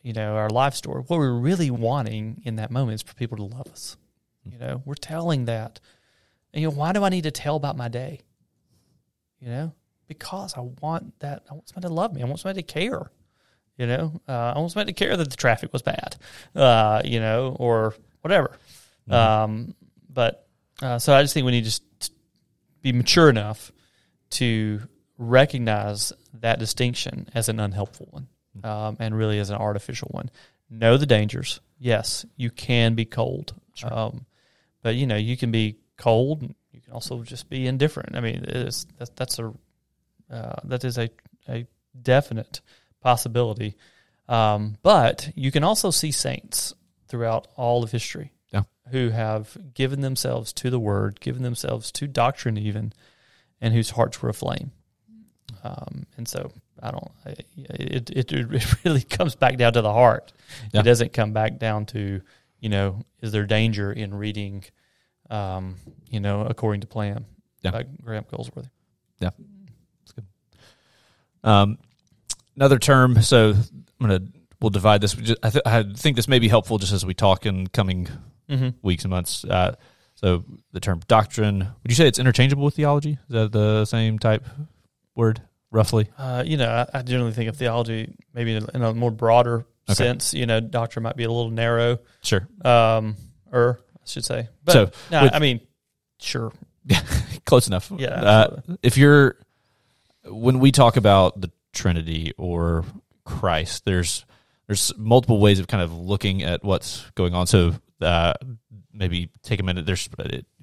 [0.02, 3.36] you know, our life story, what we're really wanting in that moment is for people
[3.36, 3.96] to love us.
[4.44, 5.80] You know, we're telling that.
[6.52, 8.20] And, you know, why do I need to tell about my day?
[9.40, 9.72] You know,
[10.06, 11.44] because I want that.
[11.50, 12.22] I want somebody to love me.
[12.22, 13.10] I want somebody to care.
[13.78, 16.16] You know, uh, I somebody to care that the traffic was bad.
[16.54, 18.58] Uh, you know, or whatever.
[19.08, 19.74] Um,
[20.10, 20.46] but
[20.82, 22.12] uh, so I just think we need to just
[22.82, 23.72] be mature enough
[24.30, 24.82] to
[25.16, 28.28] recognize that distinction as an unhelpful one
[28.62, 30.30] um, and really as an artificial one.
[30.70, 31.60] Know the dangers.
[31.78, 34.26] Yes, you can be cold, um,
[34.82, 36.42] but you know you can be cold.
[36.72, 38.16] You can also just be indifferent.
[38.16, 39.52] I mean, it's, that, that's a
[40.30, 41.08] uh, that is a
[41.48, 41.66] a
[42.00, 42.60] definite
[43.00, 43.76] possibility.
[44.28, 46.74] Um, but you can also see saints
[47.08, 48.62] throughout all of history Yeah.
[48.90, 52.92] who have given themselves to the word, given themselves to doctrine, even,
[53.60, 54.72] and whose hearts were aflame.
[55.64, 57.10] Um, and so I don't.
[57.24, 60.32] It, it it really comes back down to the heart.
[60.72, 60.80] Yeah.
[60.80, 62.20] It doesn't come back down to
[62.60, 64.64] you know is there danger in reading,
[65.30, 65.76] um,
[66.10, 67.24] you know, according to plan.
[67.62, 67.70] Yeah.
[67.72, 68.68] By Graham Goldsworthy.
[69.20, 69.30] Yeah.
[70.00, 70.26] That's good.
[71.42, 71.78] Um,
[72.58, 73.22] another term.
[73.22, 74.20] So I'm gonna
[74.60, 75.16] we'll divide this.
[75.42, 78.08] I, th- I think this may be helpful just as we talk in coming
[78.50, 78.68] Mm-hmm.
[78.80, 79.44] weeks and months.
[79.44, 79.74] Uh,
[80.14, 80.42] so
[80.72, 81.58] the term doctrine.
[81.58, 83.12] Would you say it's interchangeable with theology?
[83.12, 84.46] Is that the same type
[85.14, 86.08] word, roughly?
[86.16, 89.10] Uh, you know, I, I generally think of theology maybe in a, in a more
[89.10, 89.94] broader Okay.
[89.94, 90.32] sense.
[90.32, 92.48] You know, doctrine might be a little narrow, Sure.
[92.64, 93.16] um,
[93.52, 94.48] or I should say.
[94.64, 95.60] But So, no, with- I mean,
[96.18, 96.50] sure,
[97.44, 97.92] Close enough.
[97.98, 99.36] yeah, Uh, if you're
[100.24, 102.84] when we talk about the Trinity or
[103.24, 104.24] Christ, there's
[104.66, 107.46] there's multiple ways of kind of looking at what's going on.
[107.46, 108.34] So uh,
[108.92, 109.86] maybe take a minute.
[109.86, 110.08] There's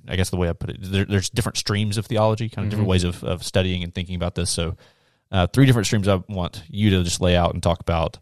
[0.07, 2.69] I guess the way I put it, there, there's different streams of theology, kind of
[2.69, 2.91] different Mhm.
[2.91, 4.51] ways of, of studying and thinking about this.
[4.51, 4.75] So
[5.31, 8.19] uh, three different streams I want you to just lay out and talk about.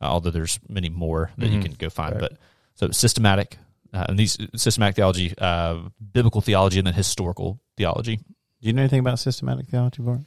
[0.00, 1.62] Uh, although there's many more that you Mhm.
[1.62, 2.20] can go find, Right.
[2.20, 2.38] but
[2.74, 3.58] so systematic.
[3.92, 8.16] Uh, and these systematic theology, uh, biblical theology, and then historical theology.
[8.16, 8.22] Do
[8.60, 10.20] you know anything about systematic theology, Bart?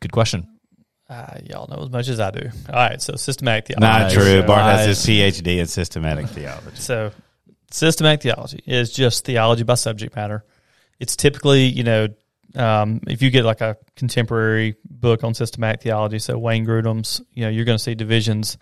[0.00, 0.46] Good question.
[1.08, 2.50] Uh, y'all know as much as I do.
[2.68, 3.80] All right, so systematic theology.
[3.80, 4.12] Not Nice.
[4.12, 4.42] true.
[4.42, 5.04] Bart has Nice.
[5.06, 6.76] his PhD in systematic theology.
[6.76, 7.12] So,
[7.70, 10.44] systematic theology is just theology by subject matter.
[11.00, 12.08] It's typically, you know,
[12.56, 17.44] um, if you get like a contemporary book on systematic theology, so Wayne Grudem's, you
[17.44, 18.58] know, you're going to see divisions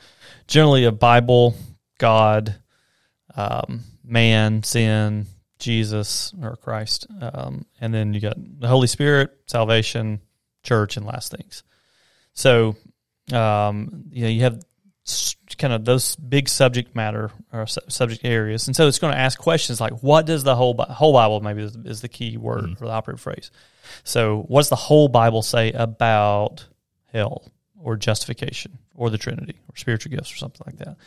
[0.47, 1.57] generally of Bible,
[1.99, 2.55] God,
[3.35, 5.27] um, man, sin,
[5.59, 10.21] Jesus or Christ, um, and then you got the Holy Spirit, salvation,
[10.63, 11.63] church, and last things.
[12.37, 12.77] So,
[13.33, 14.62] um, you know, you have
[15.59, 19.18] kind of those big subject matter or su- subject areas, and so it's going to
[19.18, 22.37] ask questions like, "What does the whole Bi- whole Bible?" Maybe is, is the key
[22.37, 23.51] word or the operative phrase.
[24.05, 26.66] So, what's the whole Bible say about
[27.12, 30.99] hell or justification or the Trinity or spiritual gifts or something like that?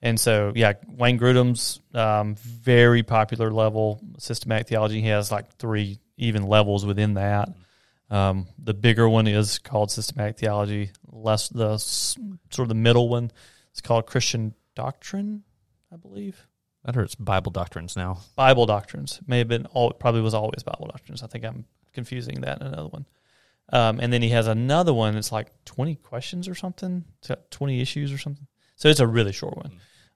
[0.00, 5.02] And so, yeah, Wayne Grudem's um, very popular level systematic theology.
[5.02, 7.50] He has like three even levels within that.
[8.10, 10.90] Um, the bigger one is called systematic theology.
[11.10, 13.30] Less the sort of the middle one
[13.74, 15.42] is called Christian doctrine,
[15.92, 16.46] I believe.
[16.84, 18.20] I heard it's Bible doctrines now.
[18.36, 21.22] Bible doctrines may have been all probably was always Bible doctrines.
[21.22, 23.06] I think I'm confusing that in another one.
[23.70, 25.16] Um, and then he has another one.
[25.16, 27.04] It's like 20 questions or something.
[27.18, 28.46] It's got 20 issues or something.
[28.76, 29.72] So it's a really short one.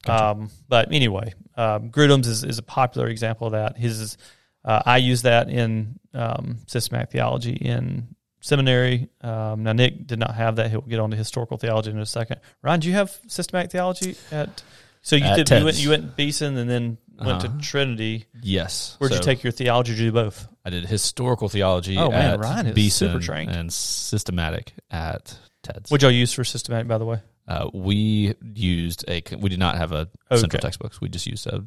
[0.07, 3.77] Um, but anyway, um, Grudem's is, is a popular example of that.
[3.77, 4.19] His is,
[4.65, 9.09] uh, I use that in um, systematic theology in seminary.
[9.21, 10.71] Um, now Nick did not have that.
[10.71, 12.41] He'll get on to historical theology in a second.
[12.63, 14.63] Ryan, do you have systematic theology at?
[15.05, 15.51] So you At did.
[15.51, 17.59] You went, you went Beeson and then went Uh-huh.
[17.59, 18.27] to Trinity.
[18.41, 18.95] Yes.
[18.99, 19.97] Where'd So you take your theology?
[19.97, 20.47] Do both?
[20.65, 21.97] I did historical theology.
[21.99, 23.51] Oh, man, at Ryan is Beeson super trained.
[23.51, 25.91] and systematic at TEDS.
[25.91, 27.19] What'd y'all use for systematic, by the way?
[27.49, 29.23] Uh, we used a.
[29.37, 30.59] We did not have a central Okay.
[30.59, 31.01] textbooks.
[31.01, 31.65] We just used a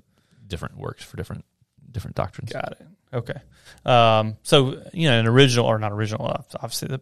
[0.48, 1.44] different works for different
[1.96, 2.52] different doctrines.
[2.52, 2.88] Got it.
[3.14, 3.40] Okay.
[3.86, 7.02] Um, so you know, an original or not original, uh, obviously the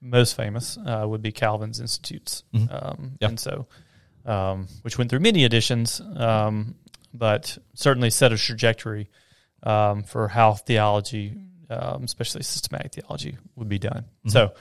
[0.00, 2.68] most famous uh, would be Calvin's Institutes, Mhm.
[2.72, 3.28] um, Yeah.
[3.28, 3.66] and so
[4.24, 6.74] um, which went through many editions, um,
[7.14, 9.08] but certainly set a trajectory
[9.62, 11.34] um, for how theology,
[11.70, 14.04] um, especially systematic theology, would be done.
[14.26, 14.30] Mhm.
[14.32, 14.52] So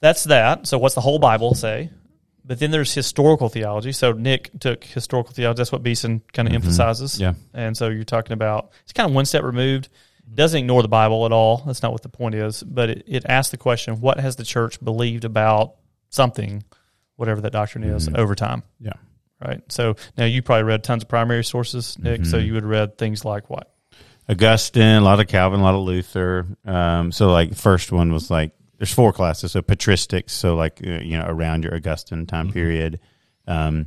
[0.00, 0.66] that's that.
[0.66, 1.90] So what's the whole Bible say?
[2.44, 3.92] But then there's historical theology.
[3.92, 5.58] So Nick took historical theology.
[5.58, 6.56] That's what Beeson kind of Mhm.
[6.56, 7.20] emphasizes.
[7.20, 7.34] Yeah.
[7.54, 9.88] And so you're talking about it's kind of one step removed.
[10.34, 11.62] Doesn't ignore the Bible at all.
[11.66, 12.62] That's not what the point is.
[12.62, 15.74] But it, it asks the question: What has the church believed about
[16.10, 16.64] something,
[17.16, 18.18] whatever that doctrine is, Mhm.
[18.18, 18.62] over time?
[18.80, 18.92] Yeah.
[19.44, 19.60] Right.
[19.70, 22.24] So now you probably read tons of primary sources, Nick.
[22.26, 22.46] So Mhm.
[22.46, 23.68] you would read things like what?
[24.28, 26.46] Augustine, a lot of Calvin, a lot of Luther.
[26.64, 28.52] Um, so like first one was like
[28.82, 29.52] there's four classes.
[29.52, 32.52] So patristics, so like uh, you know around your Augustine time Mhm.
[32.52, 33.00] period.
[33.46, 33.86] Um,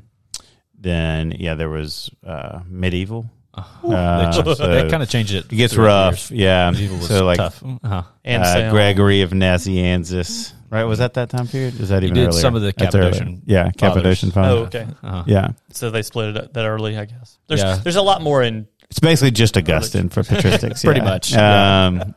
[0.80, 3.30] then yeah, there was uh, medieval.
[3.54, 5.46] Uh, Uh, they, so they kind of changed it.
[5.52, 6.32] it gets rough.
[6.32, 6.40] years.
[6.42, 6.70] Yeah.
[6.70, 7.62] Was so like tough.
[7.64, 8.04] Uh-huh.
[8.24, 10.86] And uh, Gregory of Nazianzus, right?
[10.86, 11.78] Was that that time period?
[11.80, 12.42] Was that He even did earlier?
[12.42, 12.94] some of the That's.
[12.96, 14.52] Cappadocian Yeah, Cappadocian fathers.
[14.54, 14.88] Oh, okay.
[15.04, 15.24] Uh-huh.
[15.28, 17.38] Yeah, So they split it that early, I guess.
[17.48, 17.76] There's Yeah.
[17.84, 20.84] there's a lot more in it's basically just Augustine for patristics.
[20.86, 21.04] Pretty yeah.
[21.06, 21.34] much.
[21.36, 22.16] Um,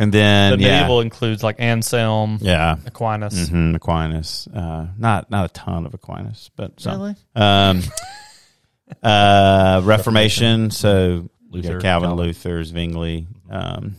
[0.00, 2.76] and then the yeah, medieval includes like Anselm, yeah.
[2.86, 3.48] Aquinas.
[3.48, 7.00] hmm Aquinas, uh, not not a ton of Aquinas, but some.
[7.00, 7.14] Really?
[7.36, 7.82] Um,
[9.02, 12.24] uh, Reformation, so Luther, yeah, Calvin, Calvin.
[12.26, 13.94] Luther, Zwingli, um,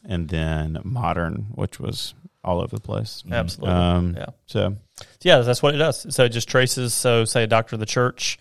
[0.00, 0.12] Mm-hmm.
[0.12, 3.22] and then modern, which was all over the place.
[3.30, 3.74] Absolutely.
[3.76, 4.26] Um, yeah.
[4.46, 4.76] So
[5.22, 6.14] Yeah, that's what it does.
[6.14, 6.94] So it just traces.
[6.94, 8.38] So say a doctor of the church,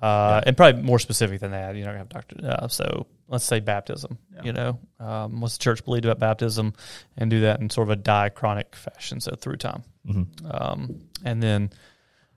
[0.00, 1.76] uh, and probably more specific than that.
[1.76, 2.36] You don't have doctor.
[2.42, 4.18] Uh, so let's say baptism.
[4.34, 4.42] Yeah.
[4.44, 6.74] You know, um, what's the church believed about baptism,
[7.16, 9.20] and do that in sort of a diachronic fashion.
[9.20, 10.26] So through time, Mhm.
[10.54, 11.70] um, and then,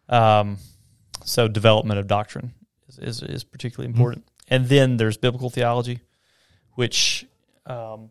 [0.09, 0.57] um,
[1.23, 2.53] so development of doctrine
[2.89, 4.25] is is, is particularly important.
[4.49, 6.01] And then there's biblical theology,
[6.73, 7.25] which
[7.65, 8.09] um,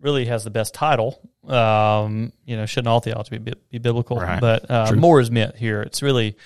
[0.00, 1.20] really has the best title.
[1.46, 4.16] Um, you know, shouldn't all theology be, be biblical?
[4.18, 4.40] Right.
[4.40, 5.80] But uh, more is meant here.
[5.82, 6.36] It's really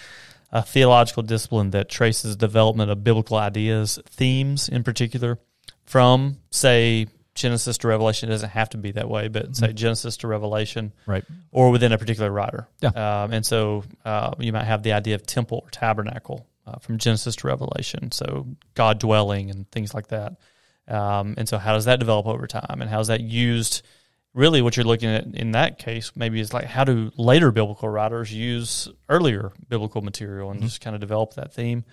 [0.52, 5.38] a theological discipline that traces development of biblical ideas, themes in particular,
[5.84, 8.28] from say Genesis to Revelation.
[8.28, 11.24] It doesn't have to be that way, but say Genesis to Revelation, Right.
[11.52, 12.66] or within a particular writer.
[12.80, 12.88] Yeah.
[13.24, 16.98] Um, and so uh, you might have the idea of temple or tabernacle uh, from
[16.98, 18.10] Genesis to Revelation.
[18.12, 20.36] So God dwelling and things like that.
[20.88, 22.78] Um, and so how does that develop over time?
[22.80, 23.82] And how is that used?
[24.36, 27.88] Really, what you're looking at in that case maybe is like how do later biblical
[27.88, 31.84] writers use earlier biblical material and just kind of develop that theme?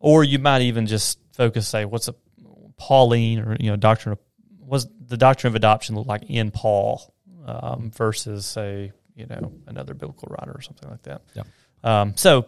[0.00, 2.14] Or you might even just focus, say, what's a
[2.78, 4.18] Pauline or you know doctrine of
[4.60, 7.14] was the doctrine of adoption look like in Paul
[7.46, 11.22] um, versus say you know another biblical writer or something like that.
[11.34, 11.42] Yeah.
[11.82, 12.46] Um, so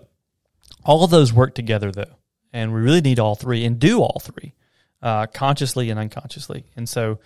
[0.85, 2.17] all of those work together though,
[2.53, 4.55] and we really need all three and do all three
[5.03, 6.65] uh, consciously and unconsciously.
[6.77, 7.19] And so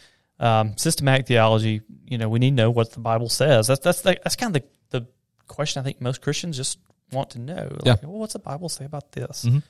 [0.45, 3.67] um, systematic theology, you know, we need to know what the Bible says.
[3.69, 5.07] That's that's the, that's kind of the, the
[5.49, 6.79] question I think most Christians just
[7.13, 7.69] want to know.
[7.71, 8.09] Like, Yeah.
[8.09, 9.45] well, what's the Bible say about this?
[9.45, 9.63] Mhm.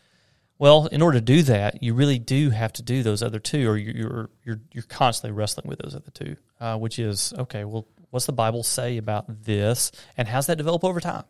[0.58, 3.68] Well, in order to do that, you really do have to do those other two,
[3.68, 7.64] or you- you're you're you're constantly wrestling with those other two, uh, which is okay.
[7.64, 11.24] Well, what's the Bible say about this, and how's that develop over time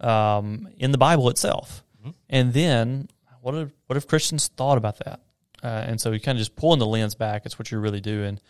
[0.00, 1.84] um, in the Bible itself?
[2.28, 3.08] And then
[3.40, 5.20] what if what if Christians thought about that?
[5.62, 7.42] Uh, and so you kind of just pulling the lens back.
[7.46, 8.40] It's what you're really doing.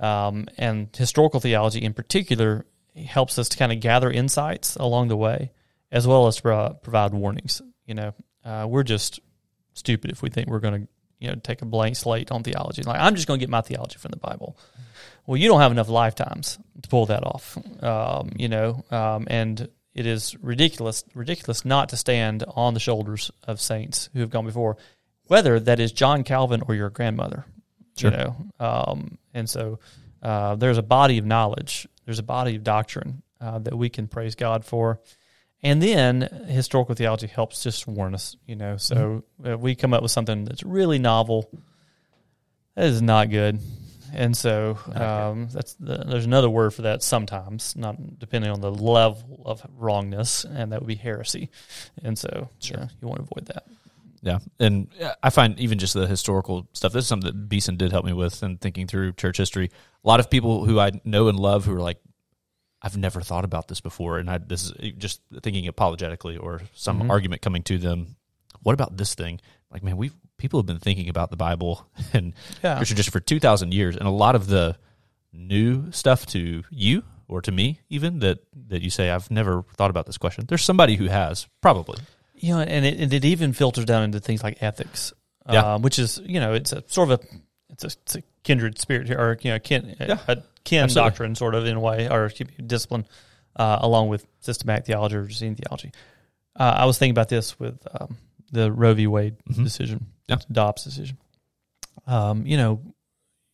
[0.00, 2.64] Um, and historical theology, in particular,
[2.96, 5.52] helps us to kind of gather insights along the way,
[5.90, 7.62] as well as pro- provide warnings.
[7.86, 9.20] You know, uh, we're just
[9.74, 10.88] stupid if we think we're going to,
[11.18, 12.82] you know, take a blank slate on theology.
[12.82, 14.56] Like I'm just going to get my theology from the Bible.
[15.26, 17.58] Well, you don't have enough lifetimes to pull that off.
[17.82, 23.30] Um, you know, um, and it is ridiculous, ridiculous not to stand on the shoulders
[23.44, 24.76] of saints who have gone before,
[25.24, 27.44] whether that is John Calvin or your grandmother.
[27.98, 28.10] Sure.
[28.10, 29.78] You know, um, and so
[30.22, 34.08] uh, there's a body of knowledge, there's a body of doctrine uh, that we can
[34.08, 35.00] praise God for.
[35.60, 38.76] And then historical theology helps just warn us, you know.
[38.76, 41.50] So uh, we come up with something that's really novel.
[42.76, 43.58] That is not good.
[44.14, 48.70] And so um, that's the, there's another word for that sometimes, not depending on the
[48.70, 51.50] level of wrongness, and that would be heresy.
[52.02, 53.64] And so yeah, you want to avoid that.
[54.22, 54.88] Yeah, and
[55.22, 56.92] I find even just the historical stuff.
[56.92, 59.70] This is something that Beeson did help me with, and thinking through church history.
[60.04, 61.98] A lot of people who I know and love who are like,
[62.82, 67.02] I've never thought about this before, and I this is just thinking apologetically or some
[67.02, 67.10] Mhm.
[67.10, 68.16] argument coming to them.
[68.62, 69.40] What about this thing?
[69.70, 72.76] Like, man, we people have been thinking about the Bible and Yeah.
[72.76, 74.76] Christian tradition for two thousand years, and a lot of the
[75.32, 78.38] new stuff to you or to me, even that
[78.68, 80.44] that you say I've never thought about this question.
[80.48, 81.98] There's somebody who has probably.
[82.40, 85.12] You know, and it, and it even filters down into things like ethics,
[85.50, 85.74] Yeah.
[85.74, 87.24] um, which is you know it's a sort of a
[87.70, 90.18] it's a, it's a kindred spirit here, or you know, kin, Yeah.
[90.28, 91.10] a kin Absolutely.
[91.10, 92.30] doctrine sort of in a way, or
[92.66, 93.06] discipline,
[93.56, 95.92] uh, along with systematic theology or Gene theology.
[96.58, 98.16] Uh, I was thinking about this with um,
[98.50, 99.06] the Roe v.
[99.06, 99.64] Wade Mhm.
[99.64, 100.38] decision, Yeah.
[100.50, 101.18] Dobbs decision.
[102.06, 102.80] Um, you know,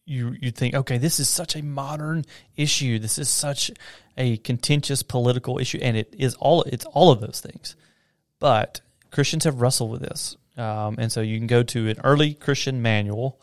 [0.07, 2.24] you you think, okay, this is such a modern
[2.57, 2.99] issue.
[2.99, 3.70] This is such
[4.16, 7.74] a contentious political issue, and it is all it's all of those things.
[8.45, 12.34] But Christians have wrestled with this, um, and so you can go to an early
[12.34, 13.40] Christian manual.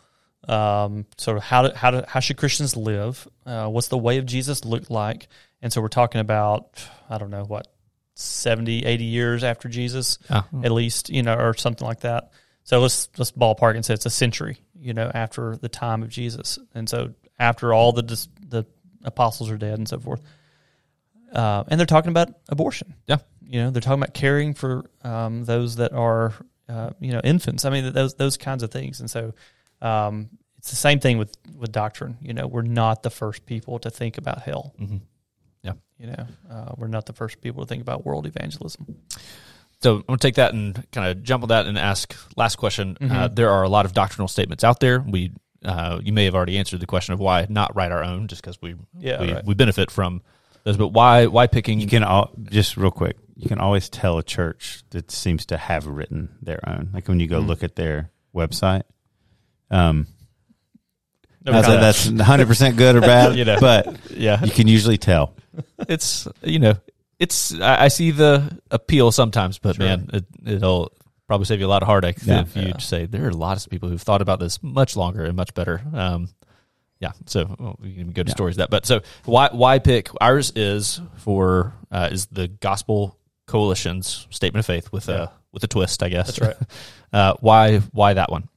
[0.47, 3.27] Um, sort of how to, how to, how should Christians live?
[3.43, 5.27] Uh, what's the way of Jesus look like?
[5.59, 7.65] And so we're talking about I don't know what
[8.13, 10.43] 70, 80 years after Jesus Yeah.
[10.63, 12.29] at least, you know, or something like that.
[12.63, 16.09] So let's let's ballpark and say it's a century, you know, after the time of
[16.09, 18.03] Jesus, and so after all the
[18.47, 18.65] the
[19.03, 20.21] apostles are dead and so forth,
[21.33, 22.93] uh, and they're talking about abortion.
[23.07, 23.17] Yeah.
[23.51, 26.33] You know, they're talking about caring for um, those that are,
[26.69, 27.65] uh, you know, infants.
[27.65, 29.33] I mean, those those kinds of things, and so
[29.81, 32.17] um, it's the same thing with with doctrine.
[32.21, 34.73] You know, we're not the first people to think about hell.
[34.77, 34.97] hmm
[35.99, 38.87] You know, uh, we're not the first people to think about world evangelism.
[39.83, 42.55] So I'm going to take that and kind of jump on that and ask last
[42.55, 42.97] question.
[42.99, 43.35] Uh, Mhm.
[43.35, 44.99] there are a lot of doctrinal statements out there.
[44.99, 45.31] We
[45.63, 48.41] uh, you may have already answered the question of why not write our own, just
[48.41, 49.45] because we Yeah, we, right.
[49.45, 50.23] we benefit from
[50.63, 50.75] those.
[50.75, 51.79] But why why picking?
[51.79, 53.15] You can all just real quick.
[53.41, 56.89] You can always tell a church that seems to have written their own.
[56.93, 57.47] Like when you go Mhm.
[57.47, 58.83] look at their website.
[59.69, 60.07] Um,
[61.43, 63.57] No not that that's 100 percent good or bad, You know.
[63.59, 65.33] but yeah, you can usually tell.
[65.89, 66.75] it's you know
[67.19, 69.85] it's I, I see the appeal sometimes, but Sure.
[69.85, 70.91] man, it, it'll
[71.27, 72.41] probably save you a lot of heartache Yeah.
[72.41, 72.77] if you Yeah.
[72.77, 75.81] say there are lots of people who've thought about this much longer and much better.
[75.93, 76.29] Um,
[76.99, 78.33] yeah, so well, we can go to Yeah.
[78.35, 78.69] stories of that.
[78.69, 83.17] But so why why pick ours is for uh, is the Gospel
[83.51, 85.23] Coalition's statement of faith with Yeah.
[85.23, 86.35] a with a twist, I guess.
[86.37, 86.67] That's right.
[87.13, 88.47] uh, why why that one?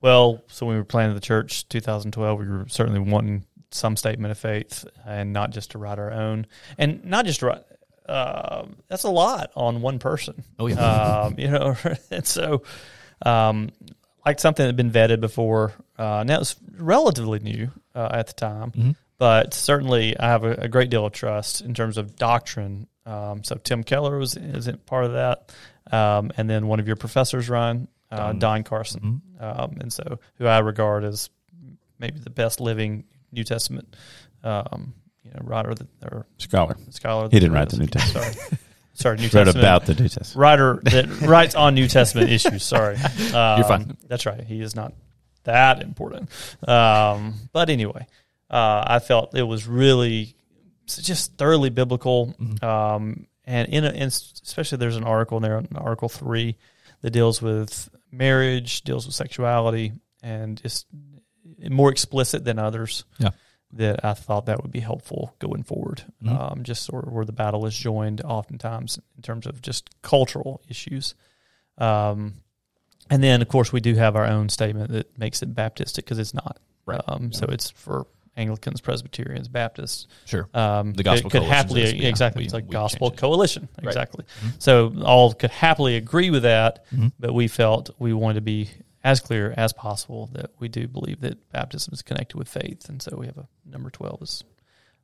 [0.00, 4.32] Well, so when we were planning the church 2012, we were certainly wanting some statement
[4.32, 6.46] of faith and not just to write our own.
[6.78, 7.62] And not just to write,
[8.08, 10.42] uh, that's a lot on one person.
[10.58, 11.76] Oh yeah, Um, you know,
[12.10, 12.62] and so
[13.26, 13.70] um,
[14.24, 15.72] like something that had been vetted before.
[15.98, 18.96] Uh, now it's relatively new uh, at the time, Mhm.
[19.18, 22.86] but certainly I have a, a great deal of trust in terms of doctrine.
[23.10, 25.52] Um, so Tim Keller was is part of that,
[25.90, 28.38] um, and then one of your professors, Ryan uh, Don.
[28.38, 29.60] Don Carson, Mhm.
[29.60, 31.30] um, and so who I regard as
[31.98, 33.94] maybe the best living New Testament,
[34.44, 34.94] um,
[35.24, 36.76] you know, writer that, or Scholar.
[36.90, 37.28] scholar.
[37.30, 37.78] He didn't write the.
[37.78, 38.34] New Testament.
[38.36, 38.58] Sorry,
[38.94, 40.36] sorry, New Wrote Testament about the New Testament.
[40.36, 42.62] writer that writes on New Testament issues.
[42.64, 43.02] Sorry, um,
[43.58, 43.96] You're fine.
[44.08, 44.42] That's right.
[44.42, 44.92] He is not
[45.44, 46.28] that important.
[46.66, 48.06] Um, but anyway,
[48.50, 50.34] uh, I felt it was really
[50.98, 52.34] just thoroughly biblical.
[52.40, 52.62] Mhm.
[52.62, 56.56] Um, and in, a, in especially there's an article in there, in Article three,
[57.02, 60.84] that deals with marriage, deals with sexuality, and is
[61.68, 63.04] more explicit than others.
[63.18, 63.30] Yeah.
[63.72, 66.02] that I thought that would be helpful going forward.
[66.24, 66.28] Mhm.
[66.52, 70.60] Um, just sort of where the battle is joined, oftentimes in terms of just cultural
[70.68, 71.14] issues.
[71.78, 72.34] Um,
[73.08, 76.18] and then, of course, we do have our own statement that makes it Baptistic because
[76.18, 76.58] it's not.
[76.84, 77.00] Right.
[77.06, 78.08] Um, So it's for
[78.40, 80.06] Anglicans, Presbyterians, Baptists.
[80.24, 80.48] Sure.
[80.54, 82.40] Um, The Gospel could, could happily says, yeah, exactly.
[82.40, 83.16] we- it's like Gospel it.
[83.16, 83.68] Coalition.
[83.78, 83.86] Right.
[83.88, 84.24] Exactly.
[84.42, 84.62] Mhm.
[84.62, 87.12] So all could happily agree with that, Mhm.
[87.20, 88.70] but we felt we wanted to be
[89.04, 93.00] as clear as possible that we do believe that baptism is connected with faith, and
[93.02, 94.42] so we have a number twelve is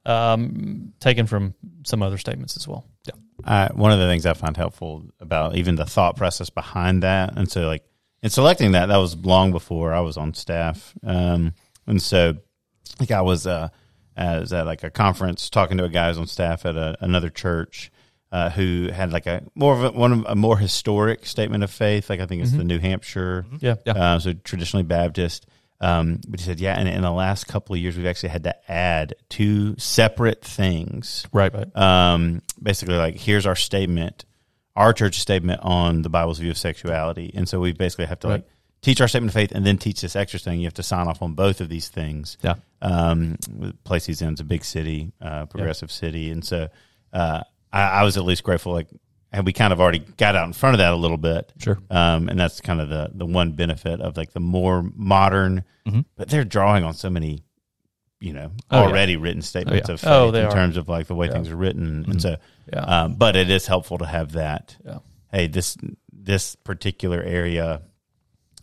[0.04, 2.84] um, taken from some other statements as well.
[3.44, 7.36] I, one of the things I find helpful about even the thought process behind that,
[7.36, 7.84] and so like
[8.22, 11.52] in selecting that, that was long before I was on staff, um,
[11.86, 12.36] and so
[13.00, 13.68] like I was uh,
[14.16, 16.96] I was at like a conference talking to a guy who's on staff at a,
[17.00, 17.90] another church
[18.32, 21.70] uh, who had like a more of a, one of a more historic statement of
[21.70, 23.76] faith, like I think it's the New Hampshire, Yeah.
[23.84, 23.92] Yeah.
[23.92, 25.46] uh, so traditionally Baptist.
[25.78, 28.44] Um, but he said, yeah, and in the last couple of years, we've actually had
[28.44, 31.52] to add two separate things Right.
[31.52, 31.76] Right.
[31.76, 34.24] um, basically like here's our statement,
[34.74, 38.28] our church statement on the Bible's view of sexuality, and so we basically have to
[38.28, 38.46] like
[38.80, 40.60] teach our statement of faith and then teach this extra thing.
[40.60, 42.38] You have to sign off on both of these things.
[42.42, 42.54] Yeah.
[42.82, 46.68] Um, the place he's in is a big city, uh, progressive city, and so
[47.12, 48.72] uh, I, I was at least grateful.
[48.72, 48.88] Like,
[49.32, 51.52] and we kind of already got out in front of that a little bit.
[51.58, 51.78] Sure.
[51.90, 56.04] Um, and that's kind of the the one benefit of like the more modern, Mhm.
[56.16, 57.42] but they're drawing on so many,
[58.20, 58.86] you know, Oh, yeah.
[58.88, 59.94] already written statements yeah.
[59.94, 60.50] of faith Oh, in are.
[60.50, 61.32] terms of like the way Yeah.
[61.32, 62.10] things are written, Mhm.
[62.10, 62.36] and so.
[62.72, 62.80] Yeah.
[62.80, 64.76] Um, but it is helpful to have that.
[64.84, 64.98] Yeah.
[65.32, 65.76] Hey, this
[66.12, 67.82] this particular area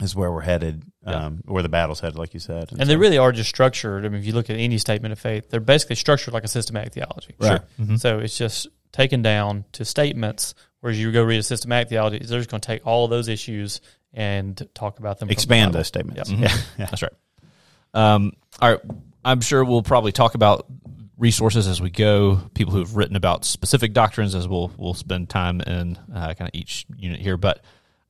[0.04, 1.26] is where we're headed, Yeah.
[1.26, 2.70] um, where the battle's headed, like you said.
[2.78, 4.06] and they really are just structured.
[4.06, 6.47] I mean, if you look at any statement of faith, they're basically structured like a
[6.47, 7.36] systematic theology.
[7.39, 7.62] Right.
[7.80, 7.99] Mhm.
[7.99, 10.54] So it's just taken down to statements.
[10.82, 13.28] Whereas you go read a systematic theology, they're just going to take all of those
[13.30, 13.80] issues
[14.14, 15.28] and talk about them.
[15.28, 16.30] from the expand those statements.
[16.30, 16.39] Yep.
[16.39, 16.86] Yeah, yeah.
[16.86, 17.14] That's right.
[17.93, 18.80] Um, all right.
[19.26, 20.66] I'm sure we'll probably talk about
[21.18, 22.36] resources as we go.
[22.54, 26.49] People who've written about specific doctrines as we'll we'll spend time in uh, kind of
[26.54, 27.38] each unit here.
[27.38, 27.64] But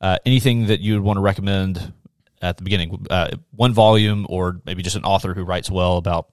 [0.03, 1.93] uh, anything that you would want to recommend
[2.41, 6.27] at the beginning, uh, one volume or maybe just an author who writes well about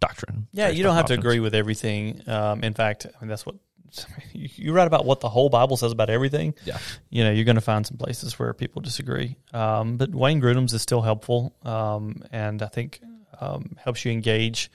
[0.00, 0.48] doctrine.
[0.52, 2.22] Yeah, you don't on have to agree with everything.
[2.26, 3.56] Um, in fact, I mean that's what
[4.32, 6.54] you, write about what the whole Bible says about everything.
[6.64, 6.78] Yeah.
[7.10, 9.36] You know, you're going to find some places where people disagree.
[9.52, 13.00] Um, but Wayne Grudem's is still helpful, um, and I think
[13.40, 14.70] um, helps you engage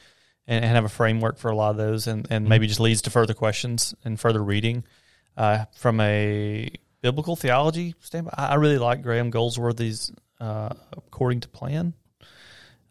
[0.48, 3.02] and, and have a framework for a lot of those, and, and maybe just leads
[3.04, 4.84] to further questions and further reading.
[5.38, 6.70] Uh, from a
[7.02, 11.94] biblical theology standpoint, I really like Graham Goldsworthy's uh, "According to Plan."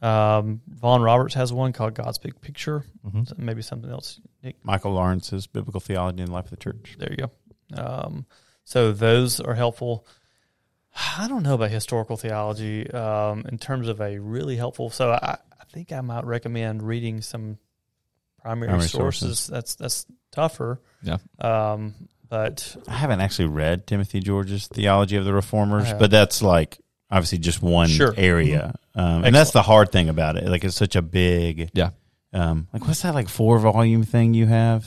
[0.02, 2.84] Um, Vaughn Roberts has one called God's Big Picture.
[3.06, 3.28] Mhm.
[3.28, 4.18] So maybe something else.
[4.42, 6.96] Nick, Michael Lawrence's Biblical Theology and Life of the Church.
[6.98, 7.30] there you go.
[7.82, 8.24] Um,
[8.64, 10.06] so those are helpful.
[11.18, 14.88] I don't know about historical theology um, in terms of a really helpful.
[14.90, 17.58] So I, I think I might recommend reading some
[18.40, 19.20] primary, Primary sources.
[19.40, 19.46] sources.
[19.48, 20.80] That's that's tougher.
[21.02, 21.18] Yeah.
[21.38, 21.94] Um,
[22.30, 26.78] but I haven't actually read Timothy George's Theology of the Reformers, but that's like
[27.10, 28.14] obviously just one Sure.
[28.16, 30.44] area, um, and that's the hard thing about it.
[30.46, 31.90] Like it's such a big, Yeah.
[32.32, 34.86] Um, like what's that like four volume thing you have?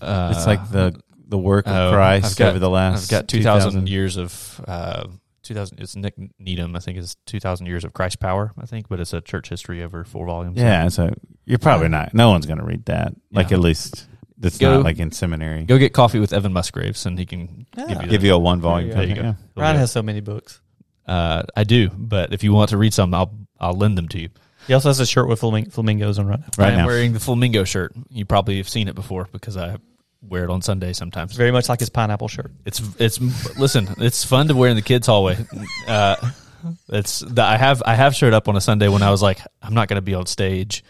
[0.00, 0.94] Uh, It's like the
[1.26, 3.04] the work of oh, Christ I've got- over the last.
[3.12, 5.08] I've got 2,000 years of uh,
[5.42, 5.80] 2000.
[5.80, 6.76] It's Nick Needham.
[6.76, 8.52] I think is 2,000 years of Christ power.
[8.56, 10.56] I think, but it's a church history over four volumes.
[10.58, 11.12] Yeah, so
[11.44, 12.14] you're probably not.
[12.14, 13.14] No one's going to read that.
[13.32, 13.56] Like Yeah.
[13.56, 14.06] at least
[14.44, 15.64] that's Go- not like in seminary.
[15.64, 17.86] Go get coffee with Evan Musgraves, and he can Yeah.
[17.88, 18.08] give you.
[18.08, 18.90] Give you a one volume.
[18.90, 19.22] There you go.
[19.22, 19.34] Yeah.
[19.56, 20.60] Ryan has so many books.
[21.06, 24.20] Uh, I do, but if you want to read some, I'll I'll lend them to
[24.20, 24.28] you.
[24.66, 26.46] He also has a shirt with flaming- flamingos on right now.
[26.56, 26.86] Right I am now.
[26.86, 27.92] wearing the flamingo shirt.
[28.08, 29.76] You probably have seen it before because I
[30.22, 31.36] wear it on Sunday It's sometimes.
[31.36, 32.50] very much like his pineapple shirt.
[32.64, 33.20] It's it's
[33.58, 33.88] listen.
[33.98, 35.36] It's fun to wear in the kids' hallway.
[35.86, 36.16] Uh,
[36.88, 39.40] it's the, I have I have showed up on a Sunday when I was like
[39.60, 40.82] I'm not going to be on stage,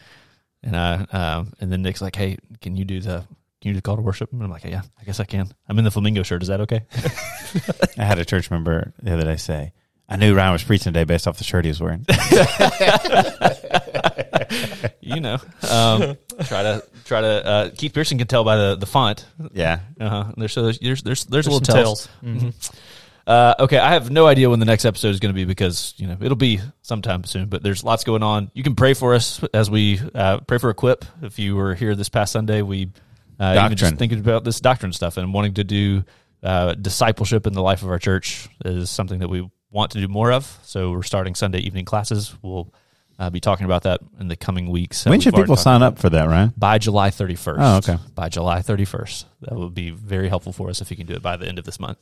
[0.62, 3.24] and I um, and then Nick's like, hey, can you do the
[3.64, 4.32] can you do the call to worship?
[4.32, 5.48] And I'm like, yeah, I guess I can.
[5.68, 6.42] I'm in the flamingo shirt.
[6.42, 6.82] Is that okay?
[7.98, 9.72] I had a church member the other day say,
[10.08, 12.04] "I knew Ryan was preaching today based off the shirt he was wearing."
[15.00, 15.34] you know,
[15.70, 19.24] um, try to try to uh, Keith Pearson can tell by the the font.
[19.52, 20.32] yeah, Uh-huh.
[20.36, 22.06] There's so there's there's there's, There's little some tells.
[22.06, 22.08] tells.
[22.42, 22.78] Mhm.
[23.26, 25.94] Uh, okay, I have no idea when the next episode is going to be because
[25.96, 27.48] you know it'll be sometime soon.
[27.48, 28.50] But there's lots going on.
[28.52, 31.06] You can pray for us as we uh, pray for Equip.
[31.22, 32.90] If you were here this past Sunday, we
[33.38, 36.04] uh, even just thinking about this doctrine stuff and wanting to do
[36.42, 40.08] uh, discipleship in the life of our church is something that we want to do
[40.08, 40.58] more of.
[40.62, 42.34] So we're starting Sunday evening classes.
[42.42, 42.72] We'll
[43.18, 45.04] uh, be talking about that in the coming weeks.
[45.06, 46.52] When should people sign up for that, Ryan?
[46.56, 47.56] by July 31st.
[47.58, 47.96] Oh, okay.
[48.14, 49.24] By July 31st.
[49.42, 51.58] That would be very helpful for us if you can do it by the end
[51.58, 51.98] of this month.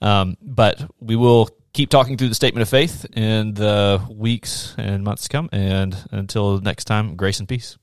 [0.00, 5.02] Um, but we will keep talking through the statement of faith in the weeks and
[5.02, 5.48] months to come.
[5.52, 7.76] And until next time, grace and peace.